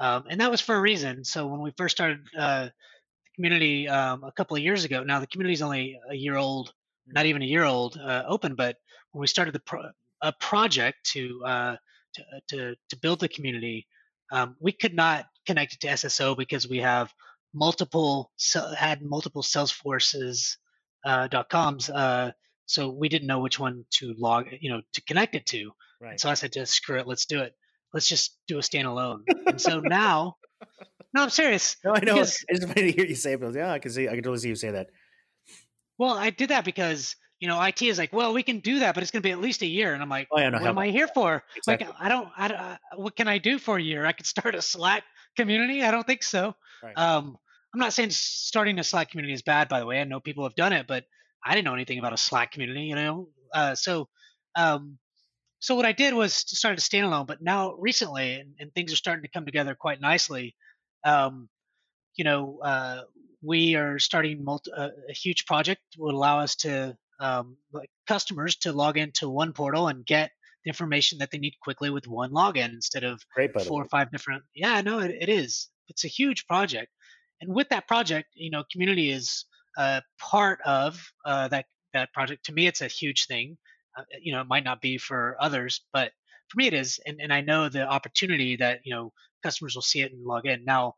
um, 0.00 0.24
and 0.30 0.40
that 0.40 0.50
was 0.50 0.60
for 0.60 0.74
a 0.76 0.80
reason. 0.80 1.24
So 1.24 1.46
when 1.46 1.60
we 1.60 1.72
first 1.76 1.96
started 1.96 2.20
uh, 2.38 2.64
the 2.66 3.30
community 3.34 3.88
um, 3.88 4.22
a 4.24 4.32
couple 4.32 4.56
of 4.56 4.62
years 4.62 4.84
ago, 4.84 5.02
now 5.02 5.20
the 5.20 5.26
community 5.26 5.54
is 5.54 5.62
only 5.62 5.98
a 6.10 6.14
year 6.14 6.36
old, 6.36 6.72
not 7.06 7.26
even 7.26 7.42
a 7.42 7.46
year 7.46 7.64
old, 7.64 7.96
uh, 7.98 8.22
open. 8.28 8.54
But 8.54 8.76
when 9.10 9.20
we 9.20 9.26
started 9.26 9.54
the 9.54 9.60
pro- 9.60 9.90
a 10.22 10.32
project 10.32 10.98
to 11.12 11.42
uh, 11.44 11.76
to, 12.14 12.22
to 12.48 12.76
to 12.90 12.96
build 12.98 13.20
the 13.20 13.28
community, 13.28 13.86
um, 14.30 14.56
we 14.60 14.72
could 14.72 14.94
not 14.94 15.26
connect 15.46 15.74
it 15.74 15.80
to 15.80 15.88
SSO 15.88 16.36
because 16.36 16.68
we 16.68 16.78
have 16.78 17.12
multiple 17.54 18.30
had 18.76 19.02
multiple 19.02 19.42
Salesforces 19.42 20.56
uh, 21.04 21.28
dot 21.28 21.48
coms. 21.48 21.90
Uh, 21.90 22.32
so 22.66 22.88
we 22.90 23.08
didn't 23.08 23.26
know 23.26 23.40
which 23.40 23.58
one 23.58 23.84
to 23.90 24.14
log, 24.18 24.46
you 24.60 24.70
know, 24.70 24.80
to 24.94 25.02
connect 25.02 25.34
it 25.34 25.46
to. 25.46 25.72
Right. 26.02 26.20
So 26.20 26.28
I 26.28 26.34
said, 26.34 26.52
just 26.52 26.72
screw 26.72 26.98
it, 26.98 27.06
let's 27.06 27.26
do 27.26 27.40
it. 27.40 27.54
Let's 27.94 28.08
just 28.08 28.36
do 28.48 28.58
a 28.58 28.62
standalone. 28.62 29.20
and 29.46 29.60
so 29.60 29.80
now, 29.80 30.36
no, 31.14 31.22
I'm 31.22 31.30
serious. 31.30 31.76
No, 31.84 31.94
I 31.94 32.00
know. 32.00 32.14
Because, 32.14 32.44
I 32.50 32.54
just 32.54 32.66
wanted 32.66 32.82
to 32.82 32.92
hear 32.92 33.06
you 33.06 33.14
say 33.14 33.34
it. 33.34 33.40
But 33.40 33.54
yeah, 33.54 33.70
I 33.70 33.78
can 33.78 33.90
see. 33.90 34.08
I 34.08 34.14
can 34.14 34.22
totally 34.22 34.38
see 34.38 34.48
you 34.48 34.54
say 34.54 34.70
that. 34.70 34.88
Well, 35.98 36.14
I 36.14 36.30
did 36.30 36.50
that 36.50 36.64
because 36.64 37.16
you 37.38 37.48
know 37.48 37.62
IT 37.62 37.82
is 37.82 37.98
like, 37.98 38.12
well, 38.12 38.32
we 38.32 38.42
can 38.42 38.60
do 38.60 38.80
that, 38.80 38.94
but 38.94 39.02
it's 39.02 39.10
going 39.10 39.22
to 39.22 39.26
be 39.26 39.32
at 39.32 39.40
least 39.40 39.62
a 39.62 39.66
year. 39.66 39.92
And 39.92 40.02
I'm 40.02 40.08
like, 40.08 40.28
oh, 40.32 40.38
yeah, 40.38 40.48
no, 40.48 40.58
what 40.58 40.68
am 40.68 40.78
I 40.78 40.88
here 40.88 41.08
for? 41.08 41.42
Exactly. 41.56 41.86
Like, 41.86 41.96
I 42.00 42.08
don't. 42.08 42.28
I, 42.36 42.46
uh, 42.48 42.76
what 42.96 43.14
can 43.14 43.28
I 43.28 43.38
do 43.38 43.58
for 43.58 43.76
a 43.76 43.82
year? 43.82 44.06
I 44.06 44.12
could 44.12 44.26
start 44.26 44.54
a 44.54 44.62
Slack 44.62 45.04
community. 45.36 45.82
I 45.82 45.90
don't 45.90 46.06
think 46.06 46.22
so. 46.22 46.54
Right. 46.82 46.96
Um, 46.96 47.36
I'm 47.74 47.80
not 47.80 47.92
saying 47.92 48.10
starting 48.10 48.78
a 48.78 48.84
Slack 48.84 49.10
community 49.10 49.34
is 49.34 49.42
bad, 49.42 49.68
by 49.68 49.80
the 49.80 49.86
way. 49.86 50.00
I 50.00 50.04
know 50.04 50.20
people 50.20 50.44
have 50.44 50.54
done 50.54 50.72
it, 50.72 50.86
but 50.86 51.04
I 51.44 51.54
didn't 51.54 51.64
know 51.64 51.74
anything 51.74 51.98
about 51.98 52.12
a 52.12 52.18
Slack 52.18 52.52
community, 52.52 52.82
you 52.82 52.94
know. 52.94 53.28
Uh, 53.54 53.74
so, 53.74 54.08
um, 54.56 54.98
so 55.62 55.76
what 55.76 55.86
I 55.86 55.92
did 55.92 56.12
was 56.12 56.34
started 56.34 56.80
a 56.80 56.82
standalone. 56.82 57.26
But 57.26 57.40
now 57.40 57.74
recently, 57.78 58.34
and, 58.34 58.52
and, 58.58 58.74
things 58.74 58.92
are 58.92 58.96
starting 58.96 59.22
to 59.22 59.30
come 59.30 59.46
together 59.46 59.76
quite 59.76 60.00
nicely. 60.00 60.56
Um, 61.04 61.48
you 62.16 62.24
know, 62.24 62.58
uh, 62.64 63.02
we 63.42 63.76
are 63.76 64.00
starting 64.00 64.44
multi, 64.44 64.72
uh, 64.76 64.88
a 65.08 65.12
huge 65.12 65.46
project 65.46 65.80
would 65.98 66.14
allow 66.14 66.40
us 66.40 66.56
to 66.56 66.96
um, 67.20 67.56
like 67.72 67.88
customers 68.08 68.56
to 68.56 68.72
log 68.72 68.98
into 68.98 69.28
one 69.28 69.52
portal 69.52 69.86
and 69.86 70.04
get 70.04 70.32
the 70.64 70.68
information 70.68 71.18
that 71.18 71.30
they 71.30 71.38
need 71.38 71.54
quickly 71.62 71.90
with 71.90 72.08
one 72.08 72.32
login 72.32 72.70
instead 72.70 73.04
of 73.04 73.22
Great, 73.32 73.52
four 73.62 73.82
or 73.82 73.88
five 73.88 74.10
different. 74.10 74.42
Yeah, 74.56 74.80
no, 74.80 74.98
it, 74.98 75.12
it 75.12 75.28
is. 75.28 75.68
It's 75.86 76.04
a 76.04 76.08
huge 76.08 76.44
project. 76.48 76.90
And 77.40 77.54
with 77.54 77.68
that 77.68 77.86
project, 77.86 78.30
you 78.34 78.50
know, 78.50 78.64
community 78.72 79.10
is 79.10 79.44
uh, 79.78 80.00
part 80.18 80.58
of 80.64 81.00
uh, 81.24 81.46
that 81.48 81.66
that 81.94 82.12
project. 82.12 82.46
To 82.46 82.52
me, 82.52 82.66
it's 82.66 82.80
a 82.80 82.88
huge 82.88 83.26
thing. 83.26 83.56
Uh, 83.96 84.02
you 84.20 84.32
know, 84.32 84.40
it 84.40 84.48
might 84.48 84.64
not 84.64 84.80
be 84.80 84.98
for 84.98 85.36
others, 85.40 85.82
but 85.92 86.12
for 86.48 86.56
me, 86.58 86.66
it 86.66 86.74
is. 86.74 87.00
And 87.06 87.20
and 87.20 87.32
I 87.32 87.40
know 87.40 87.68
the 87.68 87.86
opportunity 87.86 88.56
that 88.56 88.80
you 88.84 88.94
know 88.94 89.12
customers 89.42 89.74
will 89.74 89.82
see 89.82 90.02
it 90.02 90.12
and 90.12 90.24
log 90.24 90.46
in. 90.46 90.64
Now, 90.64 90.94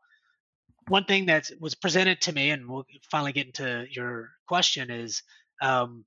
one 0.87 1.05
thing 1.05 1.25
that 1.27 1.49
was 1.59 1.75
presented 1.75 2.21
to 2.21 2.33
me, 2.33 2.51
and 2.51 2.69
we'll 2.69 2.85
finally 3.09 3.33
get 3.33 3.47
into 3.47 3.85
your 3.89 4.31
question, 4.47 4.91
is 4.91 5.23
um, 5.61 6.05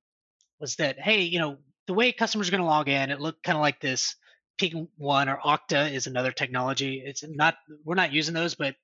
was 0.61 0.77
that 0.77 0.99
hey, 0.99 1.23
you 1.23 1.39
know, 1.39 1.59
the 1.87 1.95
way 1.95 2.13
customers 2.13 2.49
are 2.49 2.53
going 2.53 2.63
to 2.63 2.67
log 2.67 2.89
in, 2.89 3.11
it 3.11 3.21
looked 3.21 3.43
kind 3.43 3.57
of 3.57 3.63
like 3.63 3.81
this. 3.81 4.15
Ping 4.59 4.89
one 4.97 5.29
or 5.29 5.37
Okta 5.37 5.93
is 5.93 6.09
another 6.09 6.33
technology. 6.33 7.01
It's 7.05 7.23
not 7.25 7.55
we're 7.85 7.95
not 7.95 8.13
using 8.13 8.35
those, 8.35 8.57
but 8.57 8.75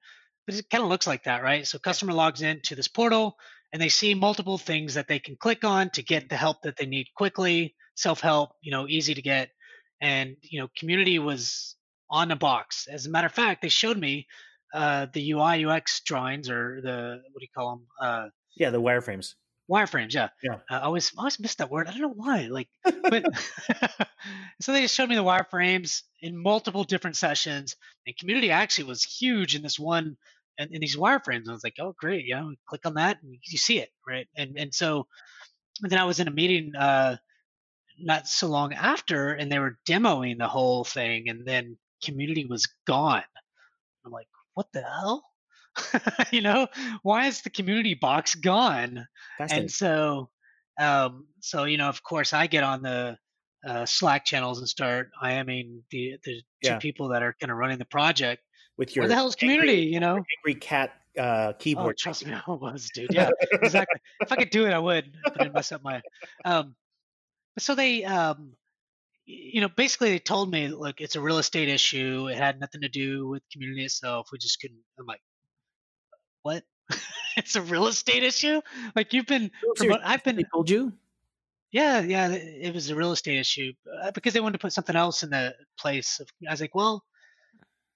but 0.47 0.55
it 0.55 0.71
kind 0.71 0.85
of 0.85 0.89
looks 0.89 1.07
like 1.07 1.25
that, 1.25 1.43
right? 1.43 1.67
So 1.67 1.81
customer 1.81 2.13
logs 2.13 2.43
into 2.43 2.77
this 2.77 2.87
portal 2.87 3.37
and 3.75 3.83
they 3.83 3.89
see 3.89 4.15
multiple 4.15 4.57
things 4.57 4.95
that 4.95 5.09
they 5.09 5.19
can 5.19 5.35
click 5.35 5.65
on 5.65 5.91
to 5.91 6.03
get 6.03 6.29
the 6.29 6.37
help 6.37 6.63
that 6.63 6.77
they 6.77 6.87
need 6.87 7.09
quickly, 7.17 7.75
self-help, 7.97 8.53
you 8.63 8.71
know, 8.71 8.87
easy 8.87 9.15
to 9.15 9.21
get. 9.21 9.51
And 10.01 10.37
you 10.43 10.61
know, 10.61 10.69
community 10.79 11.19
was 11.19 11.75
on 12.09 12.29
the 12.29 12.37
box. 12.37 12.87
As 12.87 13.07
a 13.07 13.11
matter 13.11 13.27
of 13.27 13.33
fact, 13.33 13.63
they 13.63 13.69
showed 13.69 13.99
me 13.99 14.29
uh, 14.73 15.09
the 15.13 15.33
UI 15.33 15.67
UX 15.67 16.03
drawings 16.03 16.49
or 16.49 16.81
the 16.83 17.21
what 17.33 17.41
do 17.41 17.45
you 17.45 17.49
call 17.53 17.71
them? 17.77 17.87
Uh, 18.01 18.29
yeah, 18.57 18.71
the 18.71 18.81
wireframes. 18.81 19.35
Wireframes, 19.69 20.15
yeah. 20.15 20.29
Yeah. 20.41 20.57
Uh, 20.71 20.75
I 20.75 20.81
always 20.83 21.11
I 21.19 21.23
always 21.23 21.41
miss 21.41 21.57
that 21.57 21.71
word. 21.71 21.89
I 21.89 21.93
don't 21.93 22.03
know 22.03 22.15
why. 22.15 22.47
Like, 22.47 22.69
but 22.85 23.25
so 24.61 24.73
they 24.73 24.83
just 24.83 24.95
showed 24.95 25.09
me 25.09 25.17
the 25.17 25.25
wireframes 25.25 26.03
in 26.23 26.41
multiple 26.41 26.85
different 26.85 27.17
sessions, 27.17 27.75
and 28.07 28.17
community 28.17 28.53
actually 28.53 28.85
was 28.85 29.03
huge 29.03 29.57
in 29.57 29.63
this 29.63 29.81
one 29.81 30.17
and 30.59 30.71
in 30.73 30.81
these 30.81 30.97
wireframes. 30.97 31.49
I 31.49 31.53
was 31.53 31.65
like, 31.65 31.77
oh 31.81 31.95
great, 31.99 32.25
yeah. 32.27 32.49
Click 32.69 32.87
on 32.87 32.95
that 32.95 33.23
and 33.23 33.37
you 33.47 33.59
see 33.59 33.79
it, 33.79 33.91
right? 34.07 34.27
And 34.37 34.57
and 34.59 34.75
so 34.75 35.07
and 35.83 35.91
then 35.91 35.99
I 35.99 36.05
was 36.05 36.21
in 36.21 36.29
a 36.29 36.33
meeting 36.33 36.73
uh, 36.77 37.17
not 37.99 38.29
so 38.29 38.47
long 38.47 38.73
after, 38.73 39.33
and 39.33 39.51
they 39.51 39.59
were 39.59 39.79
demoing 39.89 40.39
the 40.39 40.49
whole 40.49 40.85
thing, 40.85 41.29
and 41.29 41.47
then 41.47 41.77
community 42.03 42.45
was 42.45 42.69
gone. 42.87 43.23
I'm 44.05 44.13
like, 44.13 44.29
what 44.55 44.67
the 44.73 44.83
hell? 44.83 45.25
you 46.31 46.41
know, 46.41 46.69
why 47.03 47.27
is 47.27 47.43
the 47.43 47.51
community 47.51 47.95
box 47.95 48.35
gone? 48.35 49.07
And 49.41 49.71
so, 49.71 50.31
um, 50.81 51.27
so 51.41 51.65
you 51.65 51.77
know, 51.77 51.89
of 51.89 52.03
course, 52.03 52.33
I 52.33 52.47
get 52.47 52.63
on 52.63 52.83
the 52.83 53.19
uh, 53.67 53.87
Slack 53.87 54.25
channels 54.25 54.59
and 54.59 54.69
start 54.69 55.11
IMing 55.23 55.81
the 55.91 56.17
the 56.25 56.43
yeah. 56.63 56.75
two 56.75 56.79
people 56.79 57.09
that 57.09 57.23
are 57.23 57.35
kind 57.41 57.51
of 57.51 57.59
running 57.59 57.79
the 57.79 57.85
project. 57.85 58.43
With 58.77 58.97
your 58.97 59.05
where 59.05 59.09
the 59.09 59.15
hell's 59.15 59.37
community? 59.37 59.73
Angry, 59.73 59.93
you 59.93 60.01
know, 60.01 60.25
angry 60.39 60.61
cat 60.61 60.93
uh, 61.19 61.23
oh, 61.23 61.53
keyboard. 61.59 61.95
Oh, 61.99 62.03
trust 62.03 62.27
me, 62.27 62.33
I 62.35 62.51
was, 62.51 62.91
dude. 62.95 63.13
Yeah, 63.13 63.31
exactly. 63.53 64.01
if 64.21 64.33
I 64.33 64.37
could 64.37 64.51
do 64.51 64.67
it, 64.67 64.73
I 64.73 64.79
would, 64.79 65.13
but 65.23 65.41
I'd 65.41 65.55
mess 65.55 65.73
up 65.73 65.83
my. 65.83 66.03
Um, 66.45 66.75
so 67.59 67.75
they, 67.75 68.05
um, 68.05 68.53
you 69.27 69.61
know, 69.61 69.69
basically 69.69 70.11
they 70.11 70.19
told 70.19 70.51
me, 70.51 70.69
look, 70.69 71.01
it's 71.01 71.17
a 71.17 71.21
real 71.21 71.39
estate 71.39 71.69
issue. 71.69 72.29
It 72.29 72.37
had 72.37 72.61
nothing 72.61 72.81
to 72.83 72.89
do 72.89 73.29
with 73.29 73.43
community 73.53 73.85
itself. 73.85 74.29
We 74.33 74.39
just 74.39 74.61
couldn't. 74.61 74.81
I'm 74.99 75.07
like, 75.07 75.23
what? 76.43 76.65
it's 77.37 77.57
a 77.57 77.63
real 77.63 77.87
estate 77.87 78.23
issue? 78.23 78.61
Like 78.95 79.13
you've 79.13 79.27
been, 79.27 79.51
promote, 79.77 80.01
I've 80.05 80.25
been. 80.25 80.37
They 80.37 80.45
told 80.53 80.69
you? 80.69 80.93
Yeah, 81.71 82.01
yeah, 82.03 82.29
it 82.29 82.73
was 82.73 82.91
a 82.91 82.95
real 82.95 83.11
estate 83.11 83.39
issue 83.39 83.73
uh, 84.01 84.13
because 84.13 84.33
they 84.33 84.41
wanted 84.41 84.53
to 84.53 84.59
put 84.59 84.73
something 84.73 84.95
else 84.95 85.25
in 85.25 85.31
the 85.31 85.55
place. 85.77 86.21
Of, 86.21 86.29
I 86.49 86.53
was 86.53 86.61
like, 86.61 86.75
well, 86.75 87.05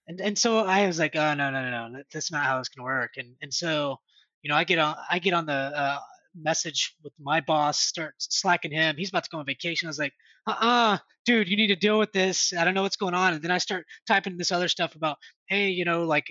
and 0.08 0.20
and 0.20 0.38
so 0.38 0.58
I 0.58 0.86
was 0.86 0.98
like, 0.98 1.14
oh 1.16 1.34
no, 1.34 1.50
no, 1.50 1.70
no, 1.70 1.88
no, 1.88 2.02
that's 2.12 2.32
not 2.32 2.44
how 2.44 2.58
it's 2.58 2.68
gonna 2.70 2.84
work. 2.84 3.12
And 3.16 3.36
and 3.42 3.52
so, 3.52 3.98
you 4.42 4.50
know, 4.50 4.56
I 4.56 4.64
get 4.64 4.78
on, 4.78 4.96
I 5.10 5.18
get 5.18 5.34
on 5.34 5.46
the 5.46 5.52
uh, 5.52 5.98
message 6.34 6.94
with 7.04 7.12
my 7.20 7.40
boss, 7.40 7.78
start 7.78 8.14
slacking 8.18 8.72
him. 8.72 8.96
He's 8.96 9.10
about 9.10 9.24
to 9.24 9.30
go 9.30 9.38
on 9.38 9.46
vacation. 9.46 9.86
I 9.86 9.90
was 9.90 9.98
like, 9.98 10.14
uh-uh, 10.46 10.98
dude, 11.26 11.48
you 11.48 11.56
need 11.56 11.68
to 11.68 11.76
deal 11.76 11.98
with 11.98 12.12
this. 12.12 12.52
I 12.58 12.64
don't 12.64 12.74
know 12.74 12.82
what's 12.82 12.96
going 12.96 13.14
on. 13.14 13.34
And 13.34 13.42
then 13.42 13.50
I 13.50 13.58
start 13.58 13.84
typing 14.06 14.36
this 14.38 14.52
other 14.52 14.68
stuff 14.68 14.94
about, 14.94 15.18
hey, 15.48 15.68
you 15.68 15.84
know, 15.84 16.04
like 16.04 16.26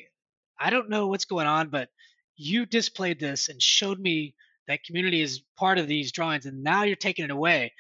I 0.60 0.70
don't 0.70 0.90
know 0.90 1.08
what's 1.08 1.26
going 1.26 1.48
on, 1.48 1.70
but 1.70 1.90
you 2.36 2.66
displayed 2.66 3.20
this 3.20 3.50
and 3.50 3.62
showed 3.62 4.00
me 4.00 4.36
that 4.68 4.84
community 4.84 5.22
is 5.22 5.42
part 5.58 5.78
of 5.78 5.88
these 5.88 6.12
drawings, 6.12 6.46
and 6.46 6.64
now 6.64 6.84
you're 6.84 6.96
taking 6.96 7.26
it 7.26 7.32
away. 7.32 7.74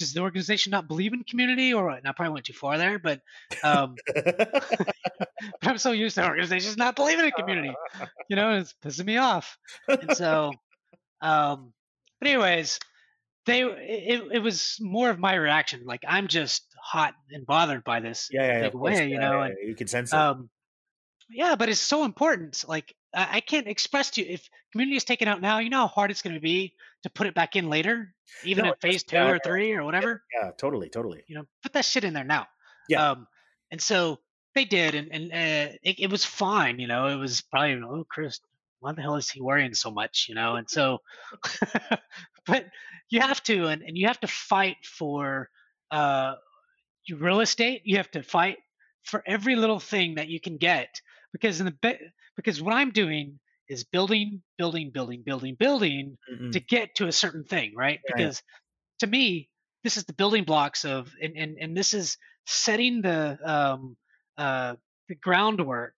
Does 0.00 0.14
the 0.14 0.20
organization 0.20 0.70
not 0.70 0.88
believe 0.88 1.12
in 1.12 1.22
community, 1.24 1.74
or? 1.74 1.90
And 1.90 2.08
I 2.08 2.12
probably 2.12 2.32
went 2.32 2.46
too 2.46 2.54
far 2.54 2.78
there, 2.78 2.98
but 2.98 3.20
um, 3.62 3.94
but 4.14 4.94
I'm 5.62 5.76
so 5.76 5.92
used 5.92 6.14
to 6.14 6.26
organizations 6.26 6.78
not 6.78 6.96
believing 6.96 7.26
in 7.26 7.30
community. 7.32 7.72
You 8.28 8.36
know, 8.36 8.56
it's 8.56 8.74
pissing 8.82 9.04
me 9.04 9.18
off. 9.18 9.58
And 9.86 10.16
so, 10.16 10.52
um, 11.20 11.74
but 12.18 12.28
anyways, 12.28 12.80
they 13.44 13.62
it, 13.62 14.22
it 14.32 14.38
was 14.38 14.78
more 14.80 15.10
of 15.10 15.18
my 15.18 15.34
reaction. 15.34 15.82
Like 15.84 16.00
I'm 16.08 16.28
just 16.28 16.64
hot 16.82 17.12
and 17.30 17.44
bothered 17.44 17.84
by 17.84 18.00
this 18.00 18.30
yeah, 18.32 18.62
yeah, 18.62 18.70
way, 18.72 19.10
you 19.10 19.18
know. 19.18 19.40
Yeah, 19.40 19.46
and, 19.48 19.56
you 19.68 19.74
can 19.74 19.86
sense 19.86 20.14
it. 20.14 20.16
Um, 20.16 20.48
yeah, 21.28 21.56
but 21.56 21.68
it's 21.68 21.78
so 21.78 22.04
important. 22.04 22.64
Like 22.66 22.94
I, 23.12 23.40
can't 23.40 23.66
express 23.66 24.10
to 24.12 24.22
you 24.22 24.34
if 24.34 24.48
community 24.72 24.96
is 24.96 25.04
taken 25.04 25.28
out 25.28 25.40
now. 25.40 25.58
You 25.58 25.70
know 25.70 25.80
how 25.80 25.86
hard 25.88 26.10
it's 26.10 26.22
going 26.22 26.34
to 26.34 26.40
be 26.40 26.74
to 27.02 27.10
put 27.10 27.26
it 27.26 27.34
back 27.34 27.56
in 27.56 27.68
later, 27.68 28.14
even 28.44 28.64
No, 28.64 28.72
in 28.72 28.76
phase 28.80 29.02
two 29.02 29.16
or 29.18 29.38
three 29.38 29.72
or 29.72 29.84
whatever. 29.84 30.22
yeah, 30.34 30.50
totally, 30.56 30.88
totally. 30.88 31.24
You 31.26 31.36
know, 31.36 31.44
put 31.62 31.72
that 31.72 31.84
shit 31.84 32.04
in 32.04 32.14
there 32.14 32.24
now. 32.24 32.46
Yeah. 32.88 33.10
Um, 33.10 33.26
and 33.70 33.80
so 33.80 34.18
they 34.54 34.64
did, 34.64 34.94
and 34.94 35.08
and 35.12 35.32
uh, 35.32 35.76
it, 35.82 36.00
it 36.00 36.10
was 36.10 36.24
fine. 36.24 36.78
You 36.78 36.88
know, 36.88 37.06
it 37.06 37.16
was 37.16 37.40
probably 37.40 37.80
oh 37.82 38.04
Chris, 38.08 38.40
why 38.80 38.92
the 38.92 39.02
hell 39.02 39.16
is 39.16 39.30
he 39.30 39.40
worrying 39.40 39.74
so 39.74 39.90
much? 39.90 40.26
You 40.28 40.34
know, 40.34 40.56
and 40.56 40.68
so, 40.68 40.98
but 42.46 42.66
you 43.08 43.20
have 43.20 43.42
to, 43.44 43.66
and, 43.66 43.82
and 43.82 43.96
you 43.96 44.06
have 44.06 44.20
to 44.20 44.26
fight 44.26 44.76
for 44.84 45.48
uh, 45.90 46.34
your 47.04 47.18
real 47.18 47.40
estate. 47.40 47.82
You 47.84 47.96
have 47.98 48.10
to 48.12 48.22
fight 48.22 48.58
for 49.04 49.22
every 49.26 49.56
little 49.56 49.80
thing 49.80 50.16
that 50.16 50.28
you 50.28 50.40
can 50.40 50.56
get 50.56 51.00
because 51.32 51.60
in 51.60 51.66
the 51.66 51.76
be- 51.82 51.98
because 52.36 52.60
what 52.62 52.74
I'm 52.74 52.90
doing 52.90 53.38
is 53.68 53.84
building, 53.84 54.42
building, 54.58 54.90
building, 54.90 55.22
building, 55.24 55.54
building 55.54 56.18
Mm-mm. 56.32 56.52
to 56.52 56.60
get 56.60 56.96
to 56.96 57.06
a 57.06 57.12
certain 57.12 57.44
thing, 57.44 57.72
right? 57.76 58.00
Right. 58.04 58.16
Because 58.16 58.42
to 58.98 59.06
me, 59.06 59.48
this 59.84 59.96
is 59.96 60.04
the 60.04 60.12
building 60.12 60.44
blocks 60.44 60.84
of, 60.84 61.12
and 61.22 61.36
and, 61.36 61.56
and 61.60 61.76
this 61.76 61.94
is 61.94 62.18
setting 62.46 63.02
the 63.02 63.38
um, 63.44 63.96
uh, 64.36 64.74
the 65.08 65.14
groundwork 65.14 65.94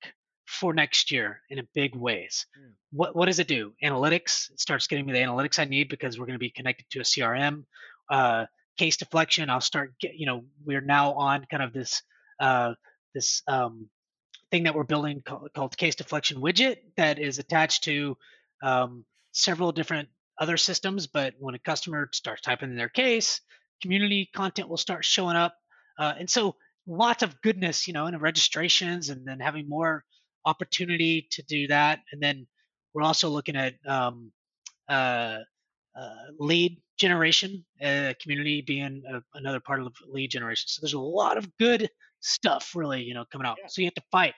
for 0.46 0.74
next 0.74 1.10
year 1.10 1.40
in 1.48 1.58
a 1.58 1.64
big 1.74 1.94
ways. 1.94 2.46
Mm. 2.58 2.72
What 2.92 3.16
what 3.16 3.26
does 3.26 3.38
it 3.38 3.48
do? 3.48 3.72
Analytics. 3.82 4.50
It 4.50 4.60
starts 4.60 4.86
getting 4.86 5.06
me 5.06 5.12
the 5.12 5.20
analytics 5.20 5.58
I 5.58 5.64
need 5.64 5.88
because 5.88 6.18
we're 6.18 6.26
going 6.26 6.38
to 6.38 6.38
be 6.38 6.50
connected 6.50 6.86
to 6.90 7.00
a 7.00 7.04
CRM. 7.04 7.64
Uh, 8.10 8.46
case 8.76 8.96
deflection. 8.96 9.50
I'll 9.50 9.60
start. 9.60 9.94
Get, 10.00 10.14
you 10.14 10.26
know, 10.26 10.44
we're 10.64 10.80
now 10.80 11.12
on 11.14 11.46
kind 11.50 11.62
of 11.62 11.72
this 11.72 12.02
uh, 12.40 12.74
this 13.14 13.42
um, 13.48 13.88
thing 14.52 14.64
that 14.64 14.74
we're 14.74 14.84
building 14.84 15.22
called, 15.26 15.50
called 15.54 15.76
case 15.76 15.96
deflection 15.96 16.40
widget 16.40 16.76
that 16.96 17.18
is 17.18 17.38
attached 17.38 17.84
to 17.84 18.16
um, 18.62 19.04
several 19.32 19.72
different 19.72 20.08
other 20.38 20.56
systems. 20.56 21.06
But 21.06 21.34
when 21.38 21.54
a 21.54 21.58
customer 21.58 22.08
starts 22.12 22.42
typing 22.42 22.70
in 22.70 22.76
their 22.76 22.90
case, 22.90 23.40
community 23.80 24.30
content 24.36 24.68
will 24.68 24.76
start 24.76 25.04
showing 25.04 25.36
up, 25.36 25.56
uh, 25.98 26.12
and 26.18 26.30
so 26.30 26.54
lots 26.86 27.22
of 27.22 27.40
goodness, 27.42 27.88
you 27.88 27.94
know, 27.94 28.06
and 28.06 28.20
registrations, 28.20 29.08
and 29.08 29.26
then 29.26 29.40
having 29.40 29.68
more 29.68 30.04
opportunity 30.44 31.28
to 31.30 31.42
do 31.42 31.66
that. 31.68 32.00
And 32.12 32.22
then 32.22 32.46
we're 32.92 33.02
also 33.02 33.30
looking 33.30 33.56
at 33.56 33.74
um, 33.88 34.32
uh, 34.88 35.38
uh, 35.96 36.14
lead 36.38 36.80
generation, 36.98 37.64
uh, 37.82 38.12
community 38.20 38.62
being 38.62 39.02
a, 39.10 39.22
another 39.34 39.60
part 39.60 39.80
of 39.80 39.94
lead 40.08 40.30
generation. 40.30 40.64
So 40.68 40.80
there's 40.82 40.92
a 40.92 41.00
lot 41.00 41.38
of 41.38 41.56
good 41.56 41.88
stuff, 42.22 42.72
really, 42.74 43.02
you 43.02 43.12
know, 43.14 43.24
coming 43.30 43.46
out. 43.46 43.58
Yeah. 43.60 43.66
So 43.68 43.82
you 43.82 43.86
have 43.86 43.94
to 43.94 44.02
fight 44.10 44.34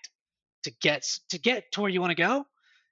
to 0.65 0.73
get 0.83 1.05
to 1.29 1.39
get 1.39 1.71
to 1.73 1.81
where 1.83 1.91
you 1.91 2.01
want 2.01 2.11
to 2.11 2.23
go. 2.23 2.45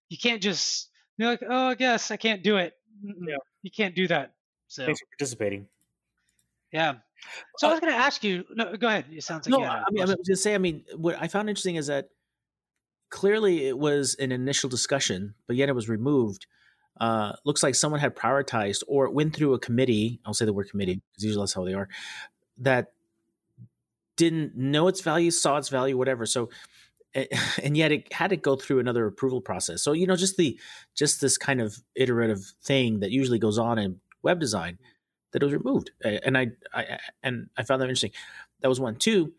You 0.09 0.19
can't 0.19 0.41
just 0.43 0.89
be 1.19 1.25
like, 1.25 1.41
oh, 1.49 1.69
I 1.69 1.75
guess 1.75 2.11
I 2.11 2.17
can't 2.17 2.43
do 2.45 2.57
it. 2.59 2.75
Yeah. 3.05 3.37
You 3.63 3.71
can't 3.71 3.95
do 3.97 4.07
that. 4.09 4.35
So 4.69 4.85
Thanks 4.85 5.01
for 5.01 5.07
participating. 5.19 5.67
yeah. 6.73 6.95
So 7.59 7.67
I 7.67 7.71
Uh, 7.71 7.75
was 7.75 7.81
going 7.81 7.93
to 7.93 7.99
ask 7.99 8.23
you. 8.25 8.45
No, 8.55 8.77
go 8.77 8.87
ahead. 8.89 9.07
It 9.11 9.23
sounds 9.25 9.47
like 9.49 9.53
No, 9.53 9.59
you 9.59 9.65
had 9.71 9.79
a 9.79 9.85
I 9.87 9.91
mean, 9.91 10.01
I 10.03 10.05
was 10.05 10.15
going 10.15 10.25
to 10.25 10.37
say, 10.37 10.55
I 10.55 10.59
mean, 10.59 10.85
what 10.97 11.17
I 11.21 11.29
found 11.29 11.49
interesting 11.49 11.77
is 11.77 11.87
that 11.87 12.09
clearly 13.11 13.67
it 13.67 13.79
was 13.79 14.15
an 14.17 14.33
initial 14.33 14.69
discussion, 14.71 15.35
but 15.47 15.57
yet 15.57 15.69
it 15.69 15.75
was 15.75 15.89
removed. 15.89 16.47
Uh, 17.01 17.33
looks 17.45 17.63
like 17.63 17.75
someone 17.75 18.01
had 18.01 18.15
prioritized 18.17 18.83
or 18.87 19.07
it 19.07 19.13
went 19.15 19.35
through 19.35 19.55
a 19.55 19.59
committee. 19.59 20.21
I'll 20.27 20.35
say 20.35 20.45
the 20.45 20.53
word 20.53 20.69
committee 20.71 21.01
because 21.13 21.25
usually 21.25 21.43
that's 21.43 21.55
how 21.55 21.65
they 21.65 21.75
are. 21.75 21.89
That 22.59 22.93
didn't 24.23 24.57
know 24.57 24.87
its 24.87 25.00
value, 25.00 25.33
saw 25.33 25.57
its 25.57 25.69
value, 25.69 25.99
whatever. 25.99 26.26
So, 26.26 26.49
and 27.62 27.76
yet 27.76 27.91
it 27.91 28.12
had 28.12 28.31
to 28.31 28.37
go 28.37 28.55
through 28.55 28.79
another 28.79 29.05
approval 29.07 29.41
process. 29.41 29.83
So 29.83 29.93
you 29.93 30.07
know, 30.07 30.14
just 30.14 30.37
the 30.37 30.59
just 30.95 31.21
this 31.21 31.37
kind 31.37 31.61
of 31.61 31.76
iterative 31.97 32.52
thing 32.62 33.00
that 33.00 33.11
usually 33.11 33.41
goes 33.41 33.59
on 33.59 33.81
in 33.81 34.00
web 34.23 34.38
design 34.38 34.79
that 35.33 35.43
was 35.43 35.52
removed, 35.52 35.91
and 36.05 36.38
I, 36.38 36.52
I 36.73 36.99
and 37.25 37.49
I 37.57 37.64
found 37.64 37.83
that 37.83 37.87
interesting. 37.87 38.12
That 38.61 38.69
was 38.69 38.79
one. 38.79 38.95
Two, 38.95 39.33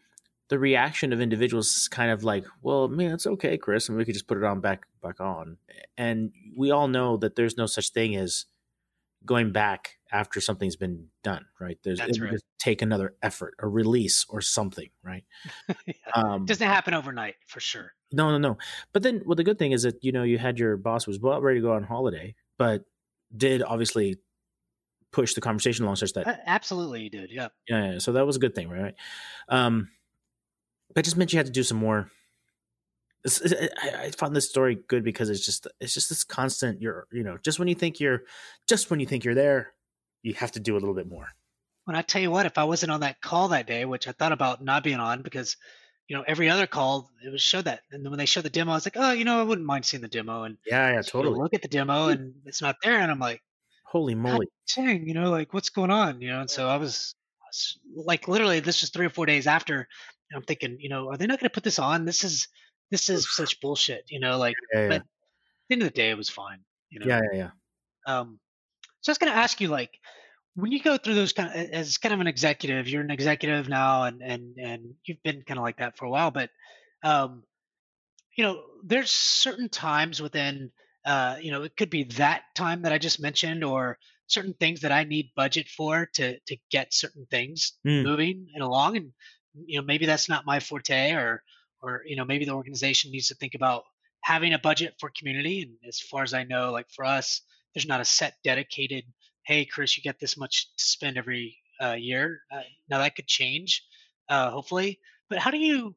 the 0.50 0.60
reaction 0.60 1.14
of 1.14 1.22
individuals 1.22 1.88
kind 1.90 2.12
of 2.12 2.26
like, 2.26 2.44
well, 2.62 2.90
man, 2.90 3.14
it's 3.14 3.26
okay, 3.26 3.58
Chris, 3.58 3.88
and 3.88 3.98
we 3.98 4.04
could 4.04 4.16
just 4.16 4.28
put 4.28 4.38
it 4.38 4.44
on 4.44 4.60
back 4.60 4.86
back 5.02 5.22
on. 5.22 5.58
And 5.98 6.34
we 6.58 6.72
all 6.72 6.90
know 6.90 7.16
that 7.18 7.38
there's 7.38 7.56
no 7.56 7.68
such 7.68 7.92
thing 7.92 8.18
as 8.18 8.48
going 9.26 9.54
back 9.54 9.98
after 10.14 10.40
something's 10.40 10.76
been 10.78 11.08
done, 11.24 11.44
right? 11.60 11.78
There's 11.84 11.98
That's 12.00 12.18
it 12.18 12.22
right. 12.22 12.32
just 12.32 12.46
take 12.60 12.82
another 12.82 13.16
effort, 13.22 13.56
a 13.60 13.68
release 13.68 14.26
or 14.30 14.40
something, 14.42 14.90
right? 15.04 15.26
Yeah. 15.88 15.94
Um, 16.14 16.46
Doesn't 16.46 16.66
happen 16.68 16.94
overnight 16.94 17.36
for 17.48 17.60
sure. 17.60 17.92
no, 18.14 18.30
no, 18.32 18.38
no. 18.38 18.58
But 18.94 19.04
then, 19.04 19.24
well, 19.26 19.36
the 19.36 19.44
good 19.44 19.58
thing 19.60 19.72
is 19.74 19.84
that 19.84 20.04
you 20.04 20.12
know 20.14 20.24
you 20.24 20.38
had 20.38 20.60
your 20.60 20.78
boss 20.78 21.08
was 21.08 21.18
about 21.18 21.42
ready 21.44 21.60
to 21.60 21.64
go 21.66 21.74
on 21.74 21.84
holiday, 21.84 22.36
but 22.58 22.86
did 23.36 23.64
obviously 23.64 24.18
push 25.12 25.34
the 25.34 25.42
conversation 25.42 25.84
along 25.86 25.96
such 25.98 26.14
that 26.14 26.28
Uh, 26.28 26.36
Absolutely, 26.46 27.02
you 27.04 27.10
did. 27.10 27.32
Yeah. 27.32 27.48
yeah, 27.68 27.94
yeah, 27.94 27.98
so 28.00 28.12
that 28.14 28.26
was 28.26 28.36
a 28.36 28.40
good 28.40 28.54
thing, 28.56 28.70
right? 28.70 28.94
Um, 29.50 29.90
that 30.96 31.04
just 31.06 31.18
meant 31.18 31.34
you 31.34 31.38
had 31.40 31.48
to 31.48 31.52
do 31.52 31.64
some 31.64 31.78
more. 31.78 32.10
It's- 33.26 33.42
it's- 33.52 33.70
I, 33.82 34.06
I 34.06 34.12
found 34.12 34.36
this 34.36 34.50
story 34.50 34.76
good 34.88 35.04
because 35.04 35.30
it's 35.30 35.46
just 35.46 35.68
it's 35.80 35.94
just 35.94 36.10
this 36.10 36.24
constant. 36.24 36.82
You're 36.82 37.08
you 37.12 37.24
know 37.24 37.38
just 37.44 37.58
when 37.58 37.68
you 37.68 37.76
think 37.76 38.00
you're 38.00 38.24
just 38.68 38.92
when 38.92 39.00
you 39.00 39.06
think 39.08 39.24
you're 39.24 39.34
there, 39.36 39.74
you 40.24 40.34
have 40.34 40.52
to 40.54 40.60
do 40.60 40.74
a 40.76 40.80
little 40.80 40.96
bit 40.96 41.08
more. 41.08 41.28
When 41.86 41.96
I 41.96 42.02
tell 42.02 42.22
you 42.22 42.32
what, 42.32 42.46
if 42.46 42.58
I 42.58 42.64
wasn't 42.64 42.92
on 42.92 43.02
that 43.02 43.22
call 43.22 43.50
that 43.50 43.68
day, 43.68 43.86
which 43.86 44.08
I 44.08 44.14
thought 44.14 44.32
about 44.32 44.64
not 44.64 44.84
being 44.84 45.00
on 45.00 45.22
because, 45.22 45.58
you 46.08 46.16
know, 46.16 46.24
every 46.26 46.50
other 46.50 46.68
call 46.68 47.10
it 47.24 47.30
was 47.30 47.42
show 47.42 47.62
that, 47.62 47.84
and 47.92 48.04
then 48.04 48.10
when 48.12 48.18
they 48.20 48.26
showed 48.26 48.44
the 48.46 48.50
demo, 48.50 48.72
I 48.72 48.76
was 48.76 48.86
like, 48.86 48.98
oh, 48.98 49.12
you 49.12 49.26
know, 49.26 49.40
I 49.40 49.44
wouldn't 49.44 49.68
mind 49.68 49.86
seeing 49.86 50.02
the 50.02 50.08
demo, 50.08 50.44
and 50.44 50.58
Yeah, 50.66 50.94
yeah, 50.94 51.02
totally. 51.02 51.40
look 51.40 51.54
at 51.54 51.62
the 51.62 51.68
demo 51.68 52.08
and 52.08 52.36
it's 52.46 52.62
not 52.62 52.78
there, 52.82 53.00
and 53.00 53.12
I'm 53.12 53.20
like, 53.20 53.42
Holy 53.86 54.14
moly! 54.16 54.48
dang, 54.76 55.08
you 55.08 55.14
know, 55.14 55.30
like 55.30 55.54
what's 55.54 55.70
going 55.70 55.92
on, 55.92 56.22
you 56.22 56.30
know? 56.30 56.42
And 56.42 56.50
so 56.50 56.68
I 56.68 56.78
was, 56.78 57.16
I 57.42 57.46
was 57.48 57.80
like, 57.96 58.28
literally, 58.28 58.60
this 58.60 58.82
was 58.82 58.90
three 58.90 59.06
or 59.06 59.10
four 59.10 59.26
days 59.26 59.48
after, 59.48 59.76
and 59.80 60.38
I'm 60.38 60.44
thinking, 60.44 60.78
you 60.80 60.90
know, 60.90 61.10
are 61.10 61.18
they 61.18 61.28
not 61.28 61.40
going 61.40 61.50
to 61.50 61.54
put 61.54 61.64
this 61.64 61.80
on? 61.80 62.06
This 62.06 62.24
is 62.24 62.48
this 62.92 63.10
is 63.10 63.34
such 63.36 63.60
bullshit, 63.62 64.06
you 64.10 64.20
know. 64.20 64.38
Like, 64.38 64.56
Yeah, 64.74 64.80
yeah, 64.82 64.88
but 64.88 65.02
at 65.02 65.08
the 65.70 65.74
end 65.76 65.82
of 65.84 65.88
the 65.90 65.94
day, 65.96 66.10
it 66.12 66.18
was 66.18 66.30
fine, 66.30 66.64
you 66.90 67.00
know. 67.00 67.08
yeah, 67.08 67.22
yeah, 67.32 67.38
yeah. 67.38 67.52
Um, 68.08 68.40
so 69.04 69.12
I 69.12 69.14
was 69.14 69.20
going 69.20 69.34
to 69.34 69.40
ask 69.40 69.62
you, 69.62 69.70
like, 69.70 70.00
when 70.56 70.72
you 70.72 70.82
go 70.82 70.98
through 70.98 71.16
those 71.16 71.34
kind 71.34 71.50
of, 71.50 71.72
as 71.72 71.98
kind 72.00 72.14
of 72.14 72.22
an 72.22 72.28
executive, 72.28 72.90
you're 72.90 73.04
an 73.04 73.12
executive 73.12 73.70
now, 73.70 74.04
and 74.06 74.22
and 74.24 74.58
and 74.60 74.96
you've 75.06 75.24
been 75.24 75.44
kind 75.44 75.60
of 75.60 75.64
like 75.64 75.78
that 75.78 75.98
for 75.98 76.06
a 76.06 76.12
while, 76.12 76.32
but, 76.32 76.52
um, 77.04 77.44
you 78.38 78.44
know, 78.44 78.64
there's 78.84 79.12
certain 79.12 79.70
times 79.70 80.22
within, 80.22 80.72
uh, 81.06 81.38
you 81.42 81.52
know, 81.52 81.64
it 81.64 81.78
could 81.78 81.90
be 81.90 82.04
that 82.06 82.44
time 82.56 82.82
that 82.84 82.94
I 82.94 82.98
just 82.98 83.22
mentioned, 83.22 83.64
or 83.64 84.00
certain 84.28 84.54
things 84.56 84.82
that 84.82 84.92
I 84.92 85.04
need 85.04 85.32
budget 85.36 85.68
for 85.70 86.08
to 86.16 86.40
to 86.40 86.58
get 86.72 86.94
certain 86.94 87.28
things 87.30 87.74
Mm. 87.86 88.04
moving 88.04 88.48
and 88.54 88.64
along, 88.64 88.98
and 88.98 89.14
you 89.54 89.80
know, 89.80 89.86
maybe 89.86 90.06
that's 90.06 90.30
not 90.30 90.46
my 90.46 90.60
forte, 90.60 91.12
or 91.14 91.44
or 91.82 92.04
you 92.06 92.16
know, 92.16 92.26
maybe 92.26 92.46
the 92.46 92.54
organization 92.54 93.12
needs 93.12 93.28
to 93.28 93.36
think 93.36 93.54
about 93.56 93.84
having 94.24 94.54
a 94.54 94.60
budget 94.60 94.96
for 95.00 95.12
community. 95.18 95.62
And 95.64 95.78
as 95.88 96.00
far 96.00 96.24
as 96.24 96.34
I 96.34 96.44
know, 96.44 96.72
like 96.72 96.88
for 96.96 97.06
us, 97.06 97.42
there's 97.74 97.88
not 97.88 98.02
a 98.02 98.06
set 98.06 98.36
dedicated. 98.44 99.06
Hey, 99.46 99.66
Chris, 99.66 99.98
you 99.98 100.04
get 100.04 100.20
this 100.20 100.38
much 100.38 100.68
to 100.78 100.84
spend 100.84 101.18
every 101.18 101.58
uh, 101.82 101.94
year. 101.94 102.42
Uh, 102.52 102.62
now 102.90 103.00
that 103.00 103.16
could 103.16 103.28
change, 103.28 103.84
uh, 104.30 104.52
hopefully. 104.52 105.00
But 105.30 105.40
how 105.40 105.52
do 105.52 105.58
you 105.58 105.96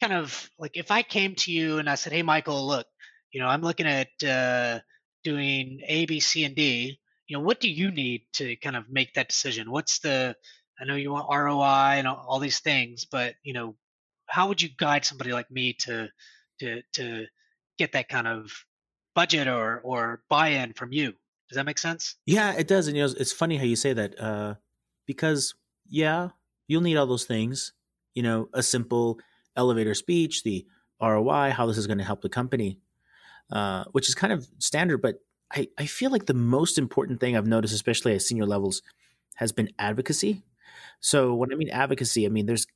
kind 0.00 0.12
of 0.12 0.50
like 0.58 0.76
if 0.76 0.90
I 0.90 1.02
came 1.02 1.34
to 1.36 1.52
you 1.52 1.78
and 1.78 1.88
I 1.88 1.94
said, 1.94 2.12
"Hey, 2.12 2.22
Michael, 2.22 2.66
look, 2.66 2.86
you 3.32 3.40
know, 3.40 3.48
I'm 3.48 3.62
looking 3.62 3.86
at 3.86 4.08
uh, 4.22 4.80
doing 5.24 5.80
A, 5.86 6.06
B, 6.06 6.20
C, 6.20 6.44
and 6.44 6.54
D. 6.54 6.98
You 7.26 7.36
know, 7.36 7.42
what 7.42 7.60
do 7.60 7.70
you 7.70 7.90
need 7.90 8.22
to 8.34 8.56
kind 8.56 8.76
of 8.76 8.90
make 8.90 9.14
that 9.14 9.28
decision? 9.28 9.70
What's 9.70 10.00
the 10.00 10.34
I 10.80 10.84
know 10.84 10.94
you 10.96 11.12
want 11.12 11.28
ROI 11.30 11.98
and 11.98 12.08
all, 12.08 12.24
all 12.26 12.38
these 12.38 12.60
things, 12.60 13.04
but 13.04 13.34
you 13.42 13.52
know, 13.52 13.76
how 14.26 14.48
would 14.48 14.62
you 14.62 14.70
guide 14.76 15.04
somebody 15.04 15.32
like 15.32 15.50
me 15.50 15.74
to 15.80 16.08
to 16.60 16.82
to 16.94 17.26
get 17.78 17.92
that 17.92 18.08
kind 18.08 18.26
of 18.26 18.50
budget 19.14 19.48
or 19.48 19.80
or 19.80 20.22
buy-in 20.28 20.72
from 20.74 20.92
you? 20.92 21.14
Does 21.48 21.56
that 21.56 21.66
make 21.66 21.78
sense? 21.78 22.16
Yeah, 22.26 22.52
it 22.52 22.68
does. 22.68 22.86
And 22.86 22.96
you 22.96 23.04
know, 23.04 23.12
it's 23.18 23.32
funny 23.32 23.56
how 23.56 23.64
you 23.64 23.76
say 23.76 23.92
that 23.92 24.20
uh, 24.20 24.54
because 25.06 25.54
yeah, 25.88 26.28
you'll 26.68 26.82
need 26.82 26.96
all 26.96 27.06
those 27.06 27.24
things. 27.24 27.72
You 28.14 28.22
know, 28.22 28.48
a 28.52 28.62
simple 28.62 29.18
elevator 29.56 29.94
speech, 29.94 30.42
the 30.42 30.66
ROI, 31.00 31.50
how 31.50 31.66
this 31.66 31.78
is 31.78 31.86
going 31.86 31.98
to 31.98 32.04
help 32.04 32.22
the 32.22 32.28
company, 32.28 32.78
uh, 33.50 33.84
which 33.92 34.08
is 34.08 34.14
kind 34.14 34.32
of 34.32 34.46
standard. 34.58 35.02
But 35.02 35.16
I, 35.52 35.68
I 35.78 35.86
feel 35.86 36.10
like 36.10 36.26
the 36.26 36.34
most 36.34 36.78
important 36.78 37.20
thing 37.20 37.36
I've 37.36 37.46
noticed, 37.46 37.74
especially 37.74 38.14
at 38.14 38.22
senior 38.22 38.46
levels, 38.46 38.82
has 39.36 39.52
been 39.52 39.70
advocacy. 39.78 40.42
So 41.00 41.34
when 41.34 41.52
I 41.52 41.56
mean 41.56 41.70
advocacy, 41.70 42.26
I 42.26 42.28
mean 42.28 42.46
there's 42.46 42.66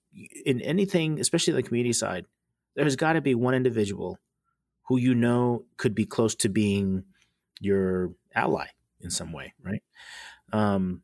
in 0.45 0.61
anything, 0.63 1.21
especially 1.21 1.53
the 1.53 1.63
community 1.63 1.93
side, 1.93 2.27
there's 2.75 2.97
got 2.97 3.13
to 3.13 3.21
be 3.21 3.35
one 3.35 3.55
individual 3.55 4.19
who 4.87 4.97
you 4.97 5.15
know 5.15 5.65
could 5.77 5.95
be 5.95 6.07
close 6.07 6.35
to 6.37 6.49
being 6.49 7.05
your 7.61 8.13
ally 8.35 8.67
in 9.01 9.11
some 9.11 9.33
way, 9.33 9.55
right? 9.63 9.83
Um, 10.53 11.03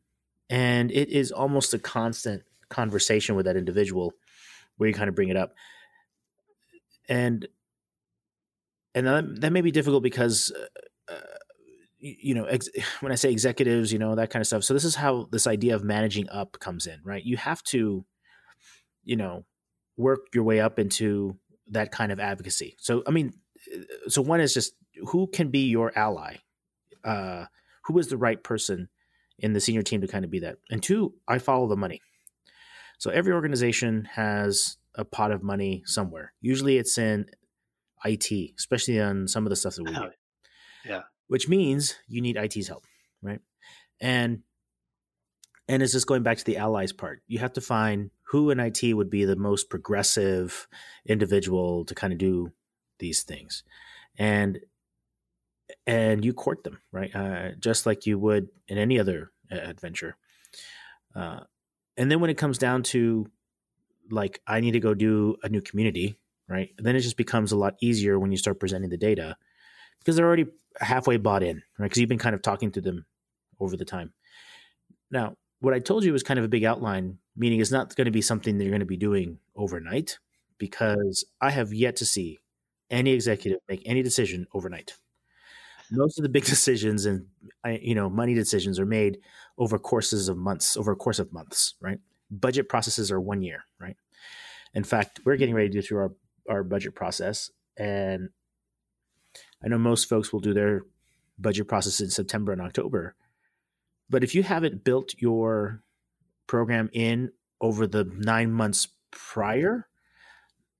and 0.49 0.91
it 0.91 1.09
is 1.09 1.31
almost 1.31 1.73
a 1.73 1.79
constant 1.79 2.43
conversation 2.69 3.35
with 3.35 3.45
that 3.45 3.57
individual 3.57 4.13
where 4.77 4.87
you 4.87 4.95
kind 4.95 5.09
of 5.09 5.15
bring 5.15 5.29
it 5.29 5.37
up, 5.37 5.53
and 7.07 7.47
and 8.93 9.07
that, 9.07 9.41
that 9.41 9.53
may 9.53 9.61
be 9.61 9.71
difficult 9.71 10.03
because. 10.03 10.51
Uh, 11.09 11.15
you 12.01 12.15
you 12.19 12.35
know, 12.35 12.45
ex- 12.45 12.69
when 12.99 13.11
I 13.11 13.15
say 13.15 13.31
executives, 13.31 13.93
you 13.93 13.99
know, 13.99 14.15
that 14.15 14.29
kind 14.29 14.41
of 14.41 14.47
stuff. 14.47 14.63
So 14.63 14.73
this 14.73 14.83
is 14.83 14.95
how 14.95 15.27
this 15.31 15.47
idea 15.47 15.75
of 15.75 15.83
managing 15.83 16.29
up 16.29 16.59
comes 16.59 16.87
in, 16.87 16.99
right? 17.03 17.23
You 17.23 17.37
have 17.37 17.63
to, 17.65 18.05
you 19.03 19.15
know, 19.15 19.45
work 19.97 20.27
your 20.33 20.43
way 20.43 20.59
up 20.59 20.79
into 20.79 21.37
that 21.69 21.91
kind 21.91 22.11
of 22.11 22.19
advocacy. 22.19 22.75
So, 22.79 23.03
I 23.07 23.11
mean, 23.11 23.33
uh, 23.33 23.50
so 24.07 24.21
one 24.21 24.41
is 24.41 24.53
just 24.53 24.73
who 25.07 25.27
can 25.27 25.49
be 25.49 25.67
your 25.67 25.91
ally? 25.97 26.37
Uh, 27.03 27.45
who 27.85 27.97
is 27.97 28.07
the 28.07 28.17
right 28.17 28.43
person 28.43 28.89
in 29.39 29.53
the 29.53 29.59
senior 29.59 29.81
team 29.81 30.01
to 30.01 30.07
kind 30.07 30.25
of 30.25 30.31
be 30.31 30.39
that? 30.39 30.57
And 30.69 30.83
two, 30.83 31.13
I 31.27 31.39
follow 31.39 31.67
the 31.67 31.77
money. 31.77 32.01
So 32.99 33.09
every 33.09 33.33
organization 33.33 34.07
has 34.13 34.77
a 34.95 35.03
pot 35.03 35.31
of 35.31 35.41
money 35.41 35.83
somewhere. 35.85 36.33
Usually 36.41 36.77
it's 36.77 36.97
in 36.97 37.25
IT, 38.05 38.31
especially 38.57 38.99
on 39.01 39.27
some 39.27 39.45
of 39.45 39.49
the 39.49 39.55
stuff 39.55 39.75
that 39.75 39.83
we 39.83 39.91
do 39.95 40.11
yeah. 40.85 41.01
which 41.27 41.47
means 41.47 41.95
you 42.07 42.21
need 42.21 42.37
IT's 42.37 42.67
help, 42.67 42.83
right? 43.21 43.39
And 43.99 44.41
and 45.67 45.81
it's 45.81 45.93
just 45.93 46.07
going 46.07 46.23
back 46.23 46.37
to 46.37 46.43
the 46.43 46.57
allies 46.57 46.91
part. 46.91 47.21
You 47.27 47.39
have 47.39 47.53
to 47.53 47.61
find 47.61 48.09
who 48.23 48.49
in 48.49 48.59
IT 48.59 48.81
would 48.93 49.09
be 49.09 49.25
the 49.25 49.35
most 49.35 49.69
progressive 49.69 50.67
individual 51.05 51.85
to 51.85 51.95
kind 51.95 52.11
of 52.11 52.19
do 52.19 52.51
these 53.01 53.23
things, 53.23 53.63
and 54.17 54.61
and 55.85 56.23
you 56.23 56.33
court 56.33 56.63
them, 56.63 56.79
right? 56.93 57.13
Uh, 57.13 57.49
just 57.59 57.85
like 57.85 58.05
you 58.05 58.17
would 58.17 58.47
in 58.69 58.77
any 58.77 58.99
other 58.99 59.31
uh, 59.51 59.55
adventure. 59.55 60.15
Uh, 61.13 61.41
and 61.97 62.09
then 62.09 62.21
when 62.21 62.29
it 62.29 62.37
comes 62.37 62.57
down 62.57 62.83
to 62.83 63.27
like 64.09 64.41
I 64.47 64.61
need 64.61 64.71
to 64.71 64.79
go 64.79 64.93
do 64.93 65.35
a 65.43 65.49
new 65.49 65.61
community, 65.61 66.15
right? 66.47 66.69
Then 66.77 66.95
it 66.95 67.01
just 67.01 67.17
becomes 67.17 67.51
a 67.51 67.57
lot 67.57 67.75
easier 67.81 68.17
when 68.19 68.31
you 68.31 68.37
start 68.37 68.59
presenting 68.59 68.89
the 68.89 68.97
data 68.97 69.35
because 69.99 70.15
they're 70.15 70.25
already 70.25 70.47
halfway 70.79 71.17
bought 71.17 71.43
in, 71.43 71.63
right? 71.77 71.85
Because 71.87 71.99
you've 71.99 72.09
been 72.09 72.17
kind 72.17 72.35
of 72.35 72.41
talking 72.41 72.71
to 72.71 72.81
them 72.81 73.05
over 73.59 73.75
the 73.77 73.85
time. 73.85 74.13
Now, 75.11 75.35
what 75.59 75.73
I 75.73 75.79
told 75.79 76.03
you 76.03 76.13
was 76.13 76.23
kind 76.23 76.39
of 76.39 76.45
a 76.45 76.49
big 76.49 76.63
outline, 76.63 77.19
meaning 77.35 77.59
it's 77.59 77.71
not 77.71 77.95
going 77.95 78.05
to 78.05 78.11
be 78.11 78.21
something 78.21 78.57
that 78.57 78.63
you're 78.63 78.71
going 78.71 78.79
to 78.79 78.85
be 78.85 78.97
doing 78.97 79.39
overnight, 79.55 80.17
because 80.57 81.25
I 81.39 81.51
have 81.51 81.73
yet 81.73 81.97
to 81.97 82.05
see 82.05 82.39
any 82.91 83.11
executive 83.11 83.59
make 83.67 83.81
any 83.85 84.03
decision 84.03 84.45
overnight. 84.53 84.93
Most 85.89 86.19
of 86.19 86.23
the 86.23 86.29
big 86.29 86.45
decisions 86.55 87.05
and 87.05 87.25
uh, 87.65 87.77
you 87.81 87.95
know 87.95 88.09
money 88.09 88.33
decisions 88.33 88.79
are 88.79 88.85
made 88.85 89.19
over 89.57 89.79
courses 89.79 90.29
of 90.29 90.37
months, 90.37 90.77
over 90.77 90.91
a 90.91 90.95
course 90.95 91.19
of 91.19 91.33
months, 91.33 91.75
right? 91.81 91.99
Budget 92.29 92.69
processes 92.69 93.11
are 93.11 93.19
one 93.19 93.41
year, 93.41 93.63
right? 93.79 93.97
In 94.73 94.83
fact, 94.83 95.21
we're 95.25 95.37
getting 95.37 95.55
ready 95.55 95.69
to 95.69 95.73
do 95.73 95.81
through 95.81 95.99
our 95.99 96.11
our 96.49 96.63
budget 96.63 96.95
process, 96.95 97.49
and 97.77 98.29
I 99.63 99.67
know 99.67 99.77
most 99.77 100.09
folks 100.09 100.31
will 100.31 100.39
do 100.39 100.53
their 100.53 100.83
budget 101.39 101.67
process 101.67 102.01
in 102.01 102.09
September 102.09 102.51
and 102.51 102.61
October. 102.61 103.15
But 104.09 104.23
if 104.23 104.35
you 104.35 104.43
haven't 104.43 104.83
built 104.83 105.13
your 105.19 105.81
program 106.47 106.89
in 106.91 107.31
over 107.61 107.87
the 107.87 108.03
nine 108.03 108.51
months 108.51 108.89
prior, 109.11 109.87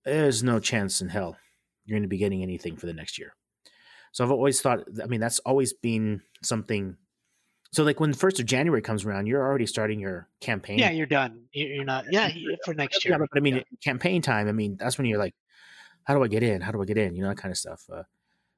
there's 0.03 0.43
no 0.43 0.59
chance 0.59 1.01
in 1.01 1.09
hell 1.09 1.37
you're 1.85 1.95
going 1.95 2.03
to 2.03 2.09
be 2.09 2.17
getting 2.17 2.43
anything 2.43 2.75
for 2.77 2.85
the 2.85 2.93
next 2.93 3.17
year. 3.19 3.33
So 4.11 4.23
I've 4.23 4.31
always 4.31 4.61
thought, 4.61 4.79
I 5.01 5.07
mean, 5.07 5.19
that's 5.21 5.39
always 5.39 5.73
been 5.73 6.21
something. 6.43 6.97
So, 7.73 7.83
like 7.83 7.99
when 8.01 8.11
the 8.11 8.17
first 8.17 8.39
of 8.41 8.45
January 8.45 8.81
comes 8.81 9.05
around, 9.05 9.27
you're 9.27 9.41
already 9.41 9.65
starting 9.65 9.99
your 9.99 10.27
campaign. 10.41 10.77
Yeah, 10.79 10.91
you're 10.91 11.05
done. 11.05 11.43
You- 11.53 11.67
You're 11.67 11.85
not. 11.85 12.05
Yeah, 12.11 12.29
for 12.65 12.73
next 12.73 13.05
year. 13.05 13.13
Yeah, 13.13 13.19
but 13.19 13.29
I 13.33 13.39
mean, 13.39 13.55
Yeah. 13.55 13.63
campaign 13.83 14.21
time. 14.21 14.49
I 14.49 14.51
mean, 14.51 14.75
that's 14.77 14.97
when 14.97 15.07
you're 15.07 15.19
like, 15.19 15.33
how 16.03 16.13
do 16.15 16.23
I 16.23 16.27
get 16.27 16.43
in? 16.43 16.59
How 16.61 16.71
do 16.73 16.81
I 16.81 16.85
get 16.85 16.97
in? 16.97 17.15
You 17.15 17.21
know, 17.23 17.29
that 17.29 17.37
kind 17.37 17.51
of 17.51 17.57
stuff. 17.57 17.83
Uh, 17.89 18.03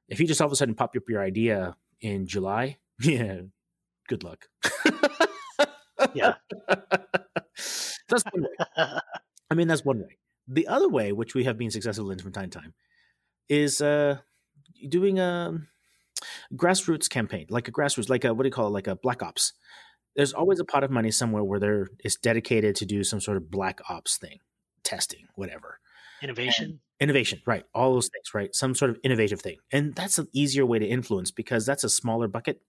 if 0.08 0.18
you 0.18 0.26
just 0.26 0.40
all 0.40 0.46
of 0.46 0.52
a 0.52 0.56
sudden 0.56 0.74
pop 0.74 0.96
up 0.96 1.02
your 1.08 1.22
idea 1.22 1.76
in 2.00 2.26
July, 2.26 2.78
yeah, 3.00 3.42
good 4.08 4.24
luck. 4.24 4.48
Yeah. 6.12 6.34
that's 8.08 8.24
one 8.30 8.42
way. 8.42 8.66
I 9.50 9.54
mean, 9.54 9.68
that's 9.68 9.84
one 9.84 10.00
way. 10.00 10.18
The 10.48 10.66
other 10.68 10.88
way, 10.88 11.12
which 11.12 11.34
we 11.34 11.44
have 11.44 11.56
been 11.56 11.70
successful 11.70 12.10
in 12.10 12.18
from 12.18 12.32
time 12.32 12.50
to 12.50 12.58
time, 12.58 12.74
is 13.48 13.80
uh, 13.80 14.18
doing 14.88 15.18
a 15.18 15.58
grassroots 16.54 17.08
campaign, 17.08 17.46
like 17.48 17.68
a 17.68 17.72
grassroots, 17.72 18.08
like 18.08 18.24
a 18.24 18.34
what 18.34 18.42
do 18.42 18.48
you 18.48 18.52
call 18.52 18.68
it, 18.68 18.70
like 18.70 18.86
a 18.86 18.96
black 18.96 19.22
ops. 19.22 19.52
There's 20.16 20.32
always 20.32 20.60
a 20.60 20.64
pot 20.64 20.84
of 20.84 20.90
money 20.90 21.10
somewhere 21.10 21.42
where 21.42 21.58
there 21.58 21.88
is 22.04 22.16
dedicated 22.16 22.76
to 22.76 22.86
do 22.86 23.02
some 23.02 23.20
sort 23.20 23.36
of 23.36 23.50
black 23.50 23.80
ops 23.88 24.16
thing, 24.16 24.38
testing, 24.84 25.26
whatever. 25.34 25.80
Innovation. 26.22 26.64
And 26.64 26.78
innovation, 27.00 27.42
right? 27.46 27.64
All 27.74 27.94
those 27.94 28.08
things, 28.08 28.32
right? 28.32 28.54
Some 28.54 28.74
sort 28.74 28.90
of 28.90 28.98
innovative 29.02 29.40
thing, 29.40 29.56
and 29.72 29.94
that's 29.94 30.18
an 30.18 30.28
easier 30.32 30.64
way 30.64 30.78
to 30.78 30.86
influence 30.86 31.30
because 31.30 31.66
that's 31.66 31.84
a 31.84 31.88
smaller 31.88 32.28
bucket, 32.28 32.60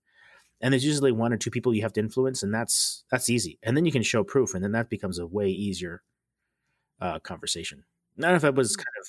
and 0.61 0.73
there's 0.73 0.85
usually 0.85 1.11
one 1.11 1.31
or 1.31 1.37
two 1.37 1.51
people 1.51 1.73
you 1.73 1.83
have 1.83 1.93
to 1.93 1.99
influence, 1.99 2.43
and 2.43 2.53
that's 2.53 3.05
that's 3.11 3.29
easy. 3.29 3.59
And 3.63 3.77
then 3.77 3.85
you 3.85 3.91
can 3.91 4.03
show 4.03 4.23
proof, 4.23 4.53
and 4.53 4.63
then 4.63 4.71
that 4.71 4.89
becomes 4.89 5.19
a 5.19 5.27
way 5.27 5.49
easier 5.49 6.01
uh, 6.99 7.19
conversation. 7.19 7.83
Know 8.17 8.33
if 8.33 8.41
that 8.41 8.55
was 8.55 8.75
kind 8.75 8.87
of 8.99 9.07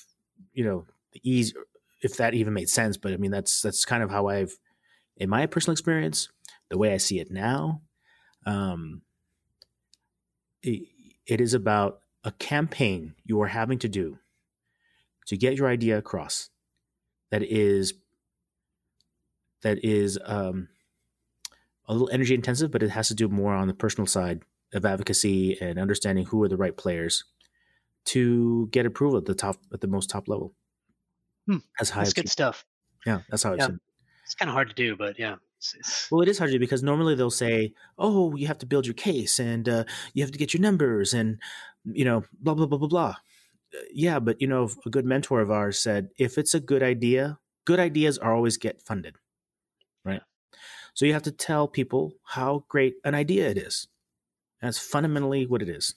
you 0.53 0.63
know 0.63 0.85
easy, 1.23 1.53
if 2.01 2.17
that 2.17 2.33
even 2.33 2.53
made 2.53 2.69
sense, 2.69 2.97
but 2.97 3.13
I 3.13 3.17
mean 3.17 3.31
that's 3.31 3.61
that's 3.61 3.85
kind 3.85 4.03
of 4.03 4.09
how 4.09 4.27
I've, 4.27 4.57
in 5.17 5.29
my 5.29 5.45
personal 5.45 5.73
experience, 5.73 6.29
the 6.69 6.77
way 6.77 6.93
I 6.93 6.97
see 6.97 7.19
it 7.19 7.31
now. 7.31 7.81
Um, 8.45 9.01
it, 10.61 10.87
it 11.25 11.41
is 11.41 11.53
about 11.53 11.99
a 12.23 12.31
campaign 12.31 13.15
you 13.23 13.41
are 13.41 13.47
having 13.47 13.79
to 13.79 13.87
do 13.87 14.19
to 15.27 15.37
get 15.37 15.57
your 15.57 15.67
idea 15.67 15.97
across 15.97 16.49
that 17.31 17.43
is 17.43 17.93
that 19.63 19.83
is 19.83 20.17
um, 20.25 20.69
a 21.87 21.93
little 21.93 22.09
energy 22.11 22.33
intensive, 22.33 22.71
but 22.71 22.83
it 22.83 22.89
has 22.89 23.07
to 23.07 23.15
do 23.15 23.27
more 23.27 23.53
on 23.53 23.67
the 23.67 23.73
personal 23.73 24.07
side 24.07 24.43
of 24.73 24.85
advocacy 24.85 25.59
and 25.61 25.79
understanding 25.79 26.25
who 26.25 26.43
are 26.43 26.49
the 26.49 26.57
right 26.57 26.75
players 26.75 27.23
to 28.05 28.67
get 28.71 28.85
approval 28.85 29.17
at 29.17 29.25
the 29.25 29.35
top 29.35 29.57
at 29.73 29.81
the 29.81 29.87
most 29.87 30.09
top 30.09 30.27
level. 30.27 30.53
Hmm. 31.47 31.57
That's 31.79 31.89
high. 31.89 32.01
That's 32.01 32.13
good 32.13 32.29
stuff. 32.29 32.65
Yeah, 33.05 33.21
that's 33.29 33.43
how 33.43 33.53
yeah. 33.53 33.69
It's 34.23 34.35
kind 34.35 34.49
of 34.49 34.53
hard 34.53 34.69
to 34.69 34.75
do, 34.75 34.95
but 34.97 35.17
yeah. 35.17 35.35
It's, 35.57 35.73
it's... 35.73 36.11
Well, 36.11 36.21
it 36.21 36.27
is 36.27 36.37
hard 36.37 36.49
to 36.49 36.55
do 36.55 36.59
because 36.59 36.83
normally 36.83 37.15
they'll 37.15 37.31
say, 37.31 37.73
"Oh, 37.97 38.35
you 38.35 38.47
have 38.47 38.57
to 38.59 38.65
build 38.65 38.85
your 38.85 38.93
case 38.93 39.39
and 39.39 39.67
uh, 39.67 39.85
you 40.13 40.23
have 40.23 40.31
to 40.31 40.37
get 40.37 40.53
your 40.53 40.61
numbers 40.61 41.13
and 41.13 41.39
you 41.85 42.03
know, 42.03 42.23
blah 42.39 42.53
blah 42.53 42.65
blah 42.65 42.77
blah 42.77 42.87
blah." 42.87 43.15
Uh, 43.73 43.79
yeah, 43.93 44.19
but 44.19 44.41
you 44.41 44.47
know, 44.47 44.69
a 44.85 44.89
good 44.89 45.05
mentor 45.05 45.39
of 45.39 45.49
ours 45.49 45.79
said, 45.79 46.09
"If 46.17 46.37
it's 46.37 46.53
a 46.53 46.59
good 46.59 46.83
idea, 46.83 47.39
good 47.65 47.79
ideas 47.79 48.17
are 48.17 48.35
always 48.35 48.57
get 48.57 48.81
funded." 48.81 49.15
Right. 50.03 50.21
So 50.93 51.05
you 51.05 51.13
have 51.13 51.23
to 51.23 51.31
tell 51.31 51.67
people 51.67 52.15
how 52.23 52.65
great 52.67 52.95
an 53.05 53.15
idea 53.15 53.49
it 53.49 53.57
is. 53.57 53.87
That's 54.61 54.79
fundamentally 54.79 55.45
what 55.45 55.61
it 55.61 55.69
is. 55.69 55.95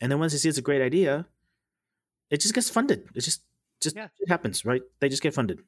And 0.00 0.12
then 0.12 0.18
once 0.18 0.32
they 0.32 0.38
see 0.38 0.48
it's 0.48 0.58
a 0.58 0.62
great 0.62 0.82
idea, 0.82 1.26
it 2.30 2.40
just 2.40 2.54
gets 2.54 2.70
funded. 2.70 3.08
It 3.14 3.20
just 3.20 3.42
just 3.82 3.96
yeah. 3.96 4.08
it 4.18 4.28
happens, 4.28 4.64
right? 4.64 4.82
They 5.00 5.08
just 5.08 5.22
get 5.22 5.34
funded. 5.34 5.60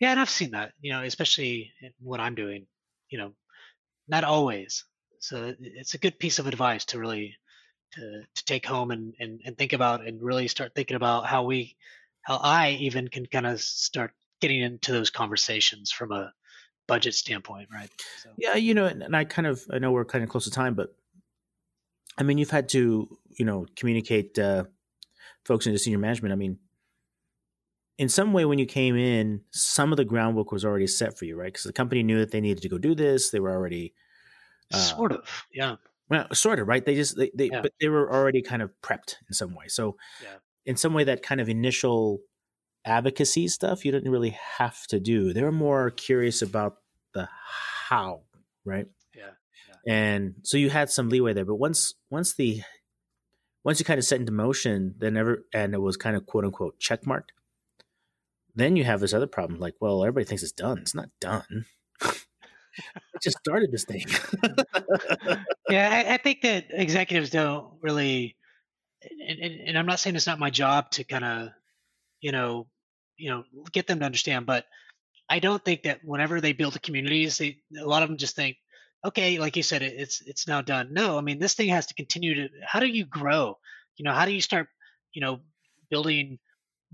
Yeah, 0.00 0.10
and 0.10 0.20
I've 0.20 0.30
seen 0.30 0.50
that, 0.50 0.72
you 0.80 0.92
know, 0.92 1.02
especially 1.02 1.72
what 2.00 2.20
I'm 2.20 2.34
doing, 2.34 2.66
you 3.08 3.18
know, 3.18 3.32
not 4.08 4.24
always. 4.24 4.84
So 5.20 5.54
it's 5.60 5.94
a 5.94 5.98
good 5.98 6.18
piece 6.18 6.40
of 6.40 6.48
advice 6.48 6.84
to 6.86 6.98
really 6.98 7.36
to, 7.92 8.22
to 8.34 8.44
take 8.44 8.66
home 8.66 8.90
and, 8.90 9.14
and, 9.20 9.40
and 9.44 9.56
think 9.56 9.72
about 9.72 10.04
and 10.06 10.20
really 10.20 10.48
start 10.48 10.74
thinking 10.74 10.96
about 10.96 11.26
how 11.26 11.44
we 11.44 11.76
how 12.22 12.36
I 12.36 12.70
even 12.80 13.08
can 13.08 13.26
kind 13.26 13.46
of 13.46 13.60
start 13.60 14.12
getting 14.40 14.60
into 14.60 14.92
those 14.92 15.10
conversations 15.10 15.90
from 15.90 16.12
a 16.12 16.32
budget 16.88 17.14
standpoint, 17.14 17.68
right? 17.72 17.90
So. 18.22 18.30
Yeah, 18.36 18.54
you 18.54 18.74
know, 18.74 18.86
and, 18.86 19.02
and 19.02 19.16
I 19.16 19.24
kind 19.24 19.46
of 19.46 19.62
I 19.72 19.78
know 19.78 19.92
we're 19.92 20.04
kind 20.04 20.24
of 20.24 20.30
close 20.30 20.44
to 20.44 20.50
time, 20.50 20.74
but 20.74 20.94
I 22.18 22.22
mean, 22.22 22.38
you've 22.38 22.50
had 22.50 22.68
to 22.70 23.08
you 23.30 23.44
know 23.44 23.66
communicate 23.76 24.38
uh, 24.38 24.64
folks 25.44 25.66
into 25.66 25.78
senior 25.78 25.98
management. 25.98 26.32
I 26.32 26.36
mean, 26.36 26.58
in 27.98 28.08
some 28.08 28.32
way 28.32 28.44
when 28.44 28.58
you 28.58 28.66
came 28.66 28.96
in 28.96 29.42
some 29.50 29.92
of 29.92 29.96
the 29.96 30.04
groundwork 30.04 30.50
was 30.50 30.64
already 30.64 30.86
set 30.86 31.18
for 31.18 31.24
you 31.24 31.36
right? 31.36 31.52
Because 31.52 31.64
the 31.64 31.72
company 31.72 32.02
knew 32.02 32.18
that 32.18 32.30
they 32.30 32.40
needed 32.40 32.62
to 32.62 32.68
go 32.68 32.78
do 32.78 32.94
this. 32.94 33.30
They 33.30 33.40
were 33.40 33.52
already 33.52 33.94
uh, 34.72 34.78
sort 34.78 35.12
of 35.12 35.46
yeah. 35.52 35.76
well 36.08 36.26
sort 36.32 36.58
of 36.58 36.68
right? 36.68 36.84
They 36.84 36.94
just 36.94 37.16
they, 37.16 37.30
they 37.34 37.50
yeah. 37.50 37.60
but 37.60 37.72
they 37.80 37.88
were 37.88 38.12
already 38.12 38.42
kind 38.42 38.62
of 38.62 38.70
prepped 38.82 39.16
in 39.28 39.34
some 39.34 39.54
way. 39.54 39.68
So 39.68 39.96
yeah. 40.22 40.36
in 40.66 40.76
some 40.76 40.94
way 40.94 41.04
that 41.04 41.22
kind 41.22 41.40
of 41.40 41.48
initial 41.48 42.20
advocacy 42.84 43.46
stuff 43.48 43.84
you 43.84 43.92
didn't 43.92 44.10
really 44.10 44.36
have 44.58 44.86
to 44.88 44.98
do. 44.98 45.32
They 45.32 45.42
were 45.42 45.52
more 45.52 45.90
curious 45.90 46.42
about 46.42 46.76
the 47.14 47.28
how 47.88 48.22
right? 48.64 48.86
Yeah, 49.14 49.30
yeah. 49.86 49.94
and 49.94 50.34
so 50.42 50.56
you 50.56 50.70
had 50.70 50.90
some 50.90 51.08
leeway 51.08 51.34
there 51.34 51.44
but 51.44 51.56
once 51.56 51.94
once 52.10 52.34
the 52.34 52.62
once 53.64 53.78
you 53.78 53.84
kind 53.84 53.98
of 53.98 54.04
set 54.04 54.18
into 54.18 54.32
motion 54.32 54.94
then 54.98 55.16
ever 55.16 55.44
and 55.52 55.74
it 55.74 55.80
was 55.80 55.96
kind 55.96 56.16
of 56.16 56.26
quote 56.26 56.44
unquote 56.44 56.80
checkmarked 56.80 57.30
then 58.54 58.76
you 58.76 58.84
have 58.84 59.00
this 59.00 59.14
other 59.14 59.26
problem 59.26 59.60
like, 59.60 59.74
well, 59.80 60.02
everybody 60.02 60.26
thinks 60.26 60.42
it's 60.42 60.52
done. 60.52 60.78
It's 60.78 60.94
not 60.94 61.08
done. 61.20 61.66
I 62.02 63.18
just 63.22 63.38
started 63.38 63.70
this 63.70 63.84
thing. 63.84 64.04
yeah, 65.68 65.90
I, 65.90 66.14
I, 66.14 66.16
think 66.16 66.42
that 66.42 66.66
executives 66.70 67.30
don't 67.30 67.74
really, 67.82 68.36
and, 69.02 69.38
and, 69.38 69.60
and 69.68 69.78
I'm 69.78 69.86
not 69.86 70.00
saying 70.00 70.16
it's 70.16 70.26
not 70.26 70.38
my 70.38 70.50
job 70.50 70.90
to 70.92 71.04
kind 71.04 71.24
of, 71.24 71.48
you 72.20 72.32
know, 72.32 72.66
you 73.16 73.30
know, 73.30 73.44
get 73.72 73.86
them 73.86 74.00
to 74.00 74.06
understand, 74.06 74.46
but 74.46 74.64
I 75.28 75.38
don't 75.38 75.64
think 75.64 75.84
that 75.84 76.00
whenever 76.04 76.40
they 76.40 76.52
build 76.52 76.74
the 76.74 76.78
communities, 76.78 77.38
they 77.38 77.58
a 77.78 77.86
lot 77.86 78.02
of 78.02 78.08
them 78.08 78.18
just 78.18 78.36
think, 78.36 78.56
okay, 79.04 79.38
like 79.38 79.56
you 79.56 79.62
said, 79.62 79.82
it, 79.82 79.94
it's 79.96 80.20
it's 80.20 80.48
now 80.48 80.60
done. 80.62 80.92
No, 80.92 81.18
I 81.18 81.20
mean 81.20 81.38
this 81.38 81.54
thing 81.54 81.68
has 81.68 81.86
to 81.86 81.94
continue 81.94 82.34
to. 82.34 82.48
How 82.66 82.80
do 82.80 82.86
you 82.86 83.04
grow? 83.04 83.58
You 83.96 84.04
know, 84.04 84.12
how 84.12 84.26
do 84.26 84.32
you 84.32 84.40
start? 84.40 84.68
You 85.12 85.20
know, 85.20 85.40
building 85.90 86.38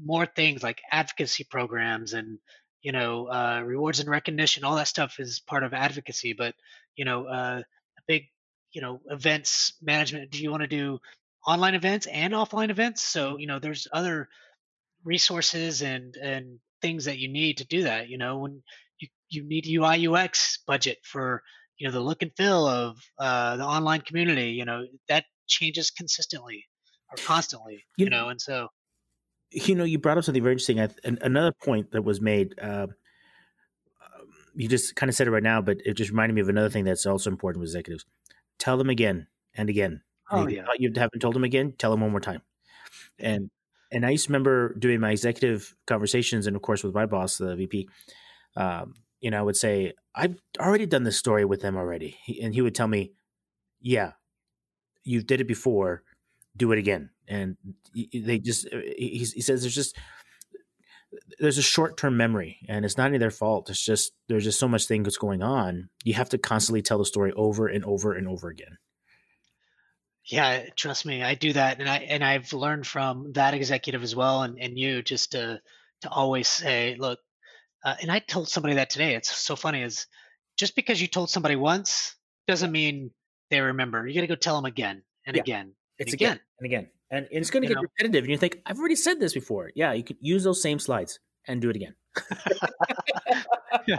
more 0.02 0.26
things 0.26 0.62
like 0.62 0.80
advocacy 0.90 1.44
programs 1.44 2.12
and 2.12 2.38
you 2.82 2.92
know 2.92 3.26
uh, 3.26 3.62
rewards 3.64 4.00
and 4.00 4.08
recognition 4.08 4.64
all 4.64 4.76
that 4.76 4.88
stuff 4.88 5.16
is 5.18 5.40
part 5.40 5.64
of 5.64 5.74
advocacy 5.74 6.32
but 6.32 6.54
you 6.96 7.04
know 7.04 7.26
uh, 7.26 7.60
a 7.98 8.02
big 8.06 8.24
you 8.72 8.80
know 8.80 9.00
events 9.10 9.74
management 9.82 10.30
do 10.30 10.42
you 10.42 10.50
want 10.50 10.62
to 10.62 10.68
do 10.68 11.00
online 11.48 11.74
events 11.74 12.06
and 12.06 12.34
offline 12.34 12.70
events? 12.70 13.02
So 13.02 13.38
you 13.38 13.46
know 13.46 13.58
there's 13.58 13.88
other 13.92 14.28
resources 15.04 15.82
and 15.82 16.14
and 16.16 16.58
things 16.82 17.06
that 17.06 17.18
you 17.18 17.28
need 17.28 17.58
to 17.58 17.66
do 17.66 17.84
that 17.84 18.08
you 18.08 18.18
know 18.18 18.38
when 18.38 18.62
you, 19.00 19.08
you 19.30 19.44
need 19.44 19.66
ui 19.66 20.06
ux 20.06 20.58
budget 20.66 20.98
for 21.02 21.42
you 21.76 21.86
know 21.86 21.92
the 21.92 22.00
look 22.00 22.22
and 22.22 22.32
feel 22.36 22.66
of 22.66 22.98
uh, 23.18 23.56
the 23.56 23.64
online 23.64 24.00
community 24.00 24.50
you 24.50 24.64
know 24.64 24.84
that 25.08 25.24
changes 25.46 25.90
consistently 25.90 26.66
or 27.10 27.16
constantly 27.24 27.84
you, 27.96 28.04
you 28.04 28.10
know 28.10 28.28
and 28.28 28.40
so 28.40 28.68
you 29.50 29.74
know, 29.74 29.84
you 29.84 29.98
brought 29.98 30.18
up 30.18 30.24
something 30.24 30.42
very 30.42 30.52
interesting. 30.52 30.78
and 30.78 31.18
another 31.22 31.52
point 31.52 31.92
that 31.92 32.02
was 32.02 32.20
made. 32.20 32.58
Uh, 32.60 32.88
you 34.54 34.68
just 34.68 34.96
kind 34.96 35.08
of 35.08 35.14
said 35.14 35.28
it 35.28 35.30
right 35.30 35.42
now, 35.42 35.62
but 35.62 35.78
it 35.84 35.94
just 35.94 36.10
reminded 36.10 36.34
me 36.34 36.40
of 36.40 36.48
another 36.48 36.68
thing 36.68 36.84
that's 36.84 37.06
also 37.06 37.30
important 37.30 37.60
with 37.60 37.68
executives. 37.68 38.04
Tell 38.58 38.76
them 38.76 38.90
again 38.90 39.28
and 39.54 39.70
again. 39.70 40.02
Oh 40.30 40.42
and 40.42 40.50
yeah. 40.50 40.66
You 40.78 40.92
haven't 40.96 41.20
told 41.20 41.34
them 41.34 41.44
again. 41.44 41.74
Tell 41.78 41.90
them 41.90 42.00
one 42.00 42.10
more 42.10 42.20
time. 42.20 42.42
And 43.18 43.50
and 43.90 44.04
I 44.04 44.10
used 44.10 44.26
to 44.26 44.32
remember 44.32 44.74
doing 44.74 45.00
my 45.00 45.12
executive 45.12 45.74
conversations, 45.86 46.46
and 46.46 46.56
of 46.56 46.62
course 46.62 46.82
with 46.82 46.94
my 46.94 47.06
boss, 47.06 47.38
the 47.38 47.56
VP. 47.56 47.88
Um, 48.56 48.94
you 49.20 49.30
know, 49.30 49.38
I 49.38 49.42
would 49.42 49.56
say, 49.56 49.94
"I've 50.14 50.36
already 50.58 50.86
done 50.86 51.04
this 51.04 51.16
story 51.16 51.44
with 51.44 51.60
them 51.60 51.76
already," 51.76 52.18
and 52.42 52.52
he 52.52 52.60
would 52.60 52.74
tell 52.74 52.88
me, 52.88 53.12
"Yeah, 53.80 54.12
you 55.04 55.22
did 55.22 55.40
it 55.40 55.48
before 55.48 56.02
do 56.58 56.72
it 56.72 56.78
again. 56.78 57.10
And 57.26 57.56
they 57.94 58.38
just, 58.38 58.66
uh, 58.66 58.78
he, 58.96 59.26
he 59.34 59.40
says 59.40 59.62
there's 59.62 59.74
just, 59.74 59.96
there's 61.38 61.58
a 61.58 61.62
short 61.62 61.96
term 61.96 62.16
memory 62.16 62.58
and 62.68 62.84
it's 62.84 62.98
not 62.98 63.06
any 63.06 63.16
of 63.16 63.20
their 63.20 63.30
fault. 63.30 63.70
It's 63.70 63.84
just, 63.84 64.12
there's 64.28 64.44
just 64.44 64.60
so 64.60 64.68
much 64.68 64.86
things 64.86 65.16
going 65.16 65.42
on. 65.42 65.88
You 66.04 66.14
have 66.14 66.28
to 66.30 66.38
constantly 66.38 66.82
tell 66.82 66.98
the 66.98 67.04
story 67.04 67.32
over 67.32 67.66
and 67.66 67.84
over 67.84 68.12
and 68.12 68.28
over 68.28 68.48
again. 68.48 68.78
Yeah, 70.24 70.66
trust 70.76 71.06
me, 71.06 71.22
I 71.22 71.34
do 71.34 71.54
that, 71.54 71.80
and 71.80 71.88
I 71.88 71.98
and 72.00 72.22
I've 72.22 72.52
learned 72.52 72.86
from 72.86 73.32
that 73.32 73.54
executive 73.54 74.02
as 74.02 74.14
well, 74.14 74.42
and, 74.42 74.58
and 74.60 74.78
you 74.78 75.00
just 75.00 75.32
to 75.32 75.62
to 76.02 76.10
always 76.10 76.46
say, 76.46 76.96
look, 76.98 77.18
uh, 77.82 77.94
and 78.02 78.12
I 78.12 78.18
told 78.18 78.48
somebody 78.48 78.74
that 78.74 78.90
today. 78.90 79.14
It's 79.14 79.34
so 79.34 79.56
funny 79.56 79.82
is 79.82 80.06
just 80.58 80.76
because 80.76 81.00
you 81.00 81.06
told 81.06 81.30
somebody 81.30 81.56
once 81.56 82.14
doesn't 82.46 82.70
mean 82.70 83.10
they 83.50 83.60
remember. 83.60 84.06
You 84.06 84.14
got 84.14 84.20
to 84.20 84.26
go 84.26 84.34
tell 84.34 84.56
them 84.56 84.66
again 84.66 85.02
and 85.26 85.36
yeah. 85.36 85.42
again 85.42 85.72
it's 85.98 86.12
again. 86.12 86.32
again 86.32 86.40
and 86.58 86.66
again. 86.66 86.88
And, 87.10 87.26
and 87.26 87.40
it's 87.40 87.50
going 87.50 87.62
to 87.62 87.68
get 87.68 87.76
know? 87.76 87.82
repetitive. 87.82 88.24
And 88.24 88.30
you 88.30 88.38
think, 88.38 88.60
I've 88.66 88.78
already 88.78 88.96
said 88.96 89.18
this 89.18 89.32
before. 89.32 89.70
Yeah, 89.74 89.92
you 89.92 90.04
could 90.04 90.18
use 90.20 90.44
those 90.44 90.60
same 90.62 90.78
slides 90.78 91.18
and 91.46 91.60
do 91.60 91.70
it 91.70 91.76
again. 91.76 91.94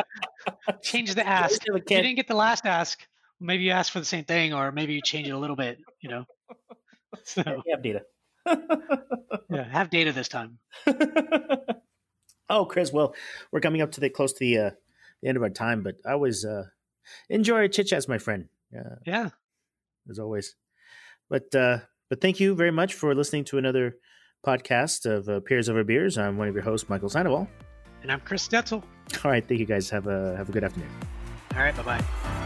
Change 0.82 1.16
the 1.16 1.28
ask. 1.28 1.66
You 1.66 1.80
didn't 1.80 2.16
get 2.16 2.28
the 2.28 2.36
last 2.36 2.66
ask. 2.66 3.00
Maybe 3.40 3.64
you 3.64 3.72
ask 3.72 3.92
for 3.92 4.00
the 4.00 4.06
same 4.06 4.26
thing, 4.26 4.54
or 4.54 4.72
maybe 4.72 4.94
you 4.94 5.02
change 5.02 5.28
it 5.28 5.32
a 5.32 5.38
little 5.38 5.56
bit. 5.56 5.80
You 6.02 6.10
know. 6.10 6.26
So 7.24 7.42
you 7.66 7.72
have 7.72 7.82
data. 7.82 8.04
yeah, 9.50 9.64
have 9.64 9.90
data 9.90 10.12
this 10.14 10.28
time. 10.30 10.60
oh, 12.50 12.66
Chris. 12.66 12.94
Well, 12.94 13.16
we're 13.52 13.62
coming 13.62 13.82
up 13.82 13.92
to 13.94 14.00
the 14.00 14.12
close 14.12 14.34
to 14.34 14.40
the 14.40 14.58
uh, 14.58 14.72
the 15.22 15.30
end 15.30 15.36
of 15.36 15.42
our 15.42 15.50
time, 15.50 15.82
but 15.82 15.96
I 16.06 16.12
always 16.12 16.46
uh, 16.46 16.66
enjoy 17.28 17.68
chit 17.68 17.88
chats, 17.88 18.08
my 18.08 18.20
friend. 18.20 18.48
Uh, 18.78 18.98
yeah, 19.06 19.30
as 20.08 20.20
always. 20.20 20.56
But 21.30 21.54
uh, 21.56 21.80
but 22.10 22.22
thank 22.22 22.40
you 22.40 22.56
very 22.56 22.72
much 22.72 22.96
for 22.96 23.14
listening 23.14 23.44
to 23.46 23.58
another 23.58 23.98
podcast 24.46 25.06
of 25.06 25.28
uh, 25.30 25.40
Peers 25.42 25.70
Over 25.70 25.84
Beers. 25.84 26.18
I'm 26.18 26.38
one 26.38 26.48
of 26.48 26.56
your 26.56 26.64
hosts, 26.64 26.90
Michael 26.90 27.10
Sandoval. 27.10 27.48
And 28.02 28.12
I'm 28.12 28.22
Chris 28.22 28.48
Stetzel. 28.48 28.84
All 29.24 29.32
right. 29.32 29.46
Thank 29.46 29.60
you 29.60 29.66
guys. 29.66 29.90
Have 29.90 30.08
a 30.08 30.36
have 30.38 30.50
a 30.50 30.52
good 30.52 30.64
afternoon. 30.64 30.90
All 31.56 31.62
right. 31.62 31.76
Bye 31.76 31.84
bye. 31.84 32.39